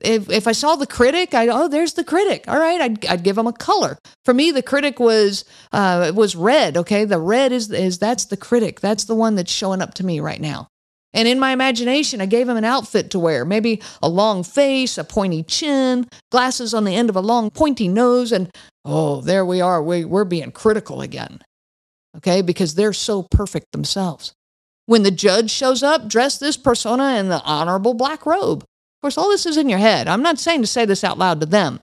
if 0.00 0.30
if 0.30 0.46
I 0.46 0.52
saw 0.52 0.76
the 0.76 0.86
critic, 0.86 1.34
I 1.34 1.48
oh, 1.48 1.68
there's 1.68 1.94
the 1.94 2.04
critic. 2.04 2.44
All 2.46 2.58
right, 2.58 2.80
I'd 2.80 3.06
I'd 3.06 3.24
give 3.24 3.36
him 3.36 3.46
a 3.46 3.52
color. 3.52 3.98
For 4.24 4.32
me, 4.32 4.50
the 4.50 4.62
critic 4.62 5.00
was 5.00 5.44
uh 5.72 6.12
was 6.14 6.36
red. 6.36 6.76
Okay, 6.76 7.04
the 7.04 7.18
red 7.18 7.52
is 7.52 7.70
is 7.70 7.98
that's 7.98 8.26
the 8.26 8.36
critic. 8.36 8.80
That's 8.80 9.04
the 9.04 9.14
one 9.14 9.34
that's 9.34 9.52
showing 9.52 9.82
up 9.82 9.94
to 9.94 10.06
me 10.06 10.20
right 10.20 10.40
now. 10.40 10.68
And 11.14 11.26
in 11.26 11.40
my 11.40 11.52
imagination, 11.52 12.20
I 12.20 12.26
gave 12.26 12.48
him 12.48 12.58
an 12.58 12.64
outfit 12.64 13.10
to 13.10 13.18
wear, 13.18 13.44
maybe 13.44 13.80
a 14.02 14.08
long 14.08 14.44
face, 14.44 14.98
a 14.98 15.04
pointy 15.04 15.42
chin, 15.42 16.06
glasses 16.30 16.74
on 16.74 16.84
the 16.84 16.94
end 16.94 17.08
of 17.08 17.16
a 17.16 17.22
long 17.22 17.50
pointy 17.50 17.88
nose, 17.88 18.30
and 18.30 18.50
oh, 18.84 19.20
there 19.22 19.44
we 19.44 19.60
are. 19.60 19.82
We 19.82 20.04
we're 20.04 20.24
being 20.24 20.52
critical 20.52 21.00
again. 21.00 21.40
Okay, 22.16 22.42
because 22.42 22.74
they're 22.74 22.92
so 22.92 23.26
perfect 23.30 23.72
themselves. 23.72 24.32
When 24.86 25.02
the 25.02 25.10
judge 25.10 25.50
shows 25.50 25.82
up, 25.82 26.08
dress 26.08 26.38
this 26.38 26.56
persona 26.56 27.18
in 27.18 27.28
the 27.28 27.42
honorable 27.42 27.94
black 27.94 28.24
robe. 28.24 28.64
Of 28.98 29.02
course, 29.02 29.18
all 29.18 29.28
this 29.28 29.46
is 29.46 29.56
in 29.56 29.68
your 29.68 29.78
head. 29.78 30.08
I'm 30.08 30.22
not 30.22 30.40
saying 30.40 30.62
to 30.62 30.66
say 30.66 30.84
this 30.84 31.04
out 31.04 31.18
loud 31.18 31.38
to 31.38 31.46
them. 31.46 31.78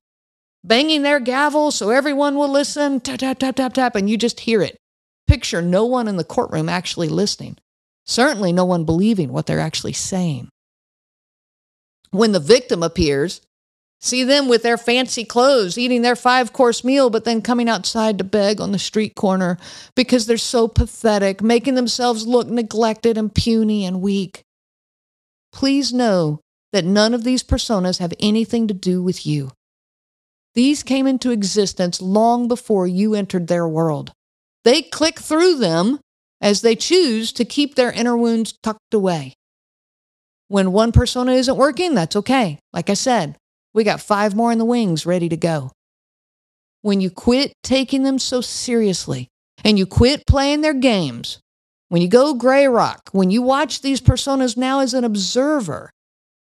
Banging 0.66 1.02
their 1.02 1.22
gavel 1.22 1.72
so 1.72 1.90
everyone 1.90 2.36
will 2.36 2.50
listen, 2.50 3.00
tap, 3.00 3.20
tap, 3.20 3.40
tap, 3.40 3.56
tap, 3.56 3.74
tap, 3.74 3.96
and 3.96 4.10
you 4.10 4.18
just 4.18 4.42
hear 4.42 4.62
it. 4.62 4.76
Picture 5.26 5.62
no 5.62 5.86
one 5.86 6.10
in 6.10 6.18
the 6.18 6.26
courtroom 6.26 6.68
actually 6.68 7.08
listening. 7.08 7.56
Certainly 8.06 8.52
no 8.52 8.66
one 8.66 8.84
believing 8.84 9.32
what 9.32 9.46
they're 9.46 9.62
actually 9.62 9.94
saying. 9.94 10.50
When 12.12 12.34
the 12.34 12.40
victim 12.42 12.84
appears, 12.84 13.40
see 14.02 14.26
them 14.26 14.50
with 14.50 14.64
their 14.64 14.78
fancy 14.78 15.24
clothes, 15.24 15.78
eating 15.78 16.02
their 16.02 16.18
five 16.18 16.52
course 16.52 16.84
meal, 16.84 17.10
but 17.10 17.24
then 17.24 17.42
coming 17.42 17.70
outside 17.70 18.18
to 18.18 18.26
beg 18.26 18.60
on 18.60 18.74
the 18.74 18.80
street 18.80 19.16
corner 19.16 19.58
because 19.96 20.26
they're 20.26 20.38
so 20.38 20.68
pathetic, 20.68 21.42
making 21.42 21.76
themselves 21.76 22.28
look 22.28 22.48
neglected 22.48 23.18
and 23.18 23.34
puny 23.34 23.86
and 23.86 24.02
weak. 24.02 24.42
Please 25.54 25.94
know 25.94 26.42
that 26.76 26.84
none 26.84 27.14
of 27.14 27.24
these 27.24 27.42
personas 27.42 28.00
have 28.00 28.14
anything 28.20 28.68
to 28.68 28.74
do 28.74 29.02
with 29.02 29.26
you. 29.26 29.50
These 30.56 30.84
came 30.84 31.08
into 31.08 31.32
existence 31.32 32.02
long 32.02 32.50
before 32.50 32.86
you 32.86 33.16
entered 33.16 33.48
their 33.48 33.66
world. 33.66 34.12
They 34.66 34.82
click 34.82 35.18
through 35.18 35.56
them 35.60 36.02
as 36.42 36.60
they 36.60 36.76
choose 36.76 37.32
to 37.32 37.46
keep 37.46 37.76
their 37.76 37.94
inner 37.94 38.18
wounds 38.18 38.58
tucked 38.62 38.94
away. 38.94 39.36
When 40.50 40.74
one 40.74 40.92
persona 40.92 41.32
isn't 41.32 41.56
working, 41.56 41.96
that's 41.96 42.18
okay. 42.18 42.60
Like 42.74 42.90
I 42.90 42.96
said, 42.96 43.38
we 43.74 43.86
got 43.86 44.02
five 44.02 44.36
more 44.36 44.52
in 44.52 44.58
the 44.58 44.66
wings 44.66 45.06
ready 45.06 45.30
to 45.30 45.38
go. 45.38 45.72
When 46.82 47.00
you 47.00 47.10
quit 47.10 47.54
taking 47.64 48.04
them 48.04 48.20
so 48.20 48.42
seriously 48.42 49.30
and 49.64 49.80
you 49.80 49.86
quit 49.86 50.28
playing 50.28 50.60
their 50.60 50.74
games, 50.74 51.40
when 51.88 52.02
you 52.02 52.10
go 52.10 52.34
gray 52.34 52.68
rock, 52.68 53.08
when 53.14 53.32
you 53.32 53.42
watch 53.42 53.82
these 53.82 54.02
personas 54.02 54.58
now 54.58 54.82
as 54.82 54.94
an 54.94 55.06
observer 55.06 55.90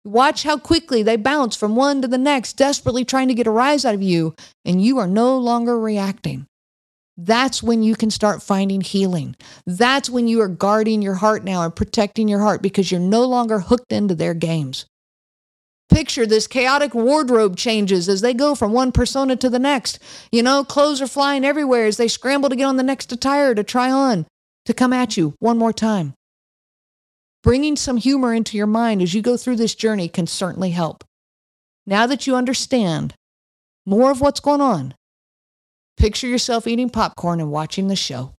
Watch 0.06 0.44
how 0.44 0.60
quickly 0.60 1.02
they 1.02 1.16
bounce 1.16 1.56
from 1.56 1.76
one 1.76 2.00
to 2.04 2.08
the 2.08 2.20
next, 2.20 2.54
desperately 2.54 3.04
trying 3.04 3.28
to 3.28 3.34
get 3.34 3.48
a 3.48 3.52
rise 3.52 3.84
out 3.86 3.96
of 3.96 4.04
you, 4.04 4.36
and 4.64 4.80
you 4.80 5.00
are 5.00 5.08
no 5.08 5.36
longer 5.36 5.80
reacting. 5.80 6.46
That's 7.18 7.64
when 7.64 7.82
you 7.82 7.96
can 7.96 8.12
start 8.12 8.44
finding 8.44 8.82
healing. 8.82 9.36
That's 9.66 10.08
when 10.08 10.28
you 10.28 10.42
are 10.42 10.48
guarding 10.48 11.02
your 11.02 11.16
heart 11.16 11.44
now 11.44 11.64
and 11.64 11.76
protecting 11.76 12.28
your 12.28 12.42
heart 12.42 12.62
because 12.62 12.92
you're 12.92 13.00
no 13.00 13.26
longer 13.26 13.60
hooked 13.60 13.92
into 13.92 14.14
their 14.14 14.36
games. 14.36 14.86
Picture 15.90 16.28
this 16.28 16.46
chaotic 16.46 16.94
wardrobe 16.94 17.56
changes 17.56 18.08
as 18.08 18.22
they 18.22 18.34
go 18.34 18.54
from 18.54 18.74
one 18.74 18.92
persona 18.92 19.36
to 19.38 19.50
the 19.50 19.58
next. 19.58 19.98
You 20.32 20.44
know, 20.44 20.64
clothes 20.64 21.02
are 21.02 21.08
flying 21.08 21.44
everywhere 21.44 21.88
as 21.88 21.98
they 21.98 22.08
scramble 22.08 22.50
to 22.50 22.56
get 22.56 22.66
on 22.66 22.78
the 22.78 22.84
next 22.84 23.12
attire 23.12 23.56
to 23.56 23.64
try 23.64 23.90
on, 23.90 24.28
to 24.66 24.74
come 24.74 24.94
at 24.94 25.18
you 25.18 25.34
one 25.40 25.58
more 25.58 25.74
time. 25.74 26.14
Bringing 27.46 27.76
some 27.76 27.98
humor 27.98 28.34
into 28.34 28.58
your 28.58 28.66
mind 28.66 29.04
as 29.04 29.14
you 29.14 29.22
go 29.22 29.38
through 29.38 29.58
this 29.58 29.76
journey 29.76 30.10
can 30.10 30.26
certainly 30.26 30.72
help. 30.72 31.04
Now 31.86 32.08
that 32.08 32.26
you 32.26 32.36
understand 32.36 33.14
more 33.86 34.10
of 34.10 34.20
what's 34.20 34.40
going 34.40 34.62
on, 34.62 34.96
picture 35.96 36.26
yourself 36.26 36.66
eating 36.66 36.90
popcorn 36.90 37.40
and 37.40 37.52
watching 37.52 37.88
the 37.88 37.96
show. 37.96 38.34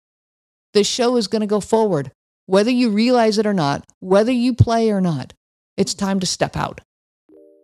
The 0.73 0.83
show 0.83 1.17
is 1.19 1.29
going 1.29 1.43
to 1.43 1.47
go 1.47 1.61
forward, 1.61 2.11
whether 2.47 2.73
you 2.73 2.91
realize 2.91 3.39
it 3.39 3.47
or 3.47 3.55
not, 3.55 3.85
whether 4.01 4.33
you 4.33 4.53
play 4.55 4.91
or 4.91 5.01
not. 5.01 5.35
It's 5.77 5.95
time 5.95 6.19
to 6.19 6.27
step 6.27 6.57
out. 6.57 6.81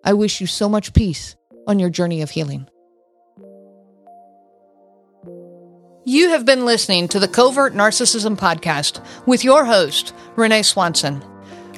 I 0.04 0.12
wish 0.12 0.40
you 0.40 0.46
so 0.46 0.68
much 0.68 0.94
peace 0.94 1.34
on 1.66 1.80
your 1.80 1.90
journey 1.90 2.22
of 2.22 2.30
healing. 2.30 2.68
You 6.04 6.28
have 6.28 6.46
been 6.46 6.64
listening 6.64 7.08
to 7.08 7.18
the 7.18 7.26
Covert 7.26 7.74
Narcissism 7.74 8.38
Podcast 8.38 9.04
with 9.26 9.42
your 9.42 9.64
host, 9.64 10.14
Renee 10.36 10.62
Swanson. 10.62 11.31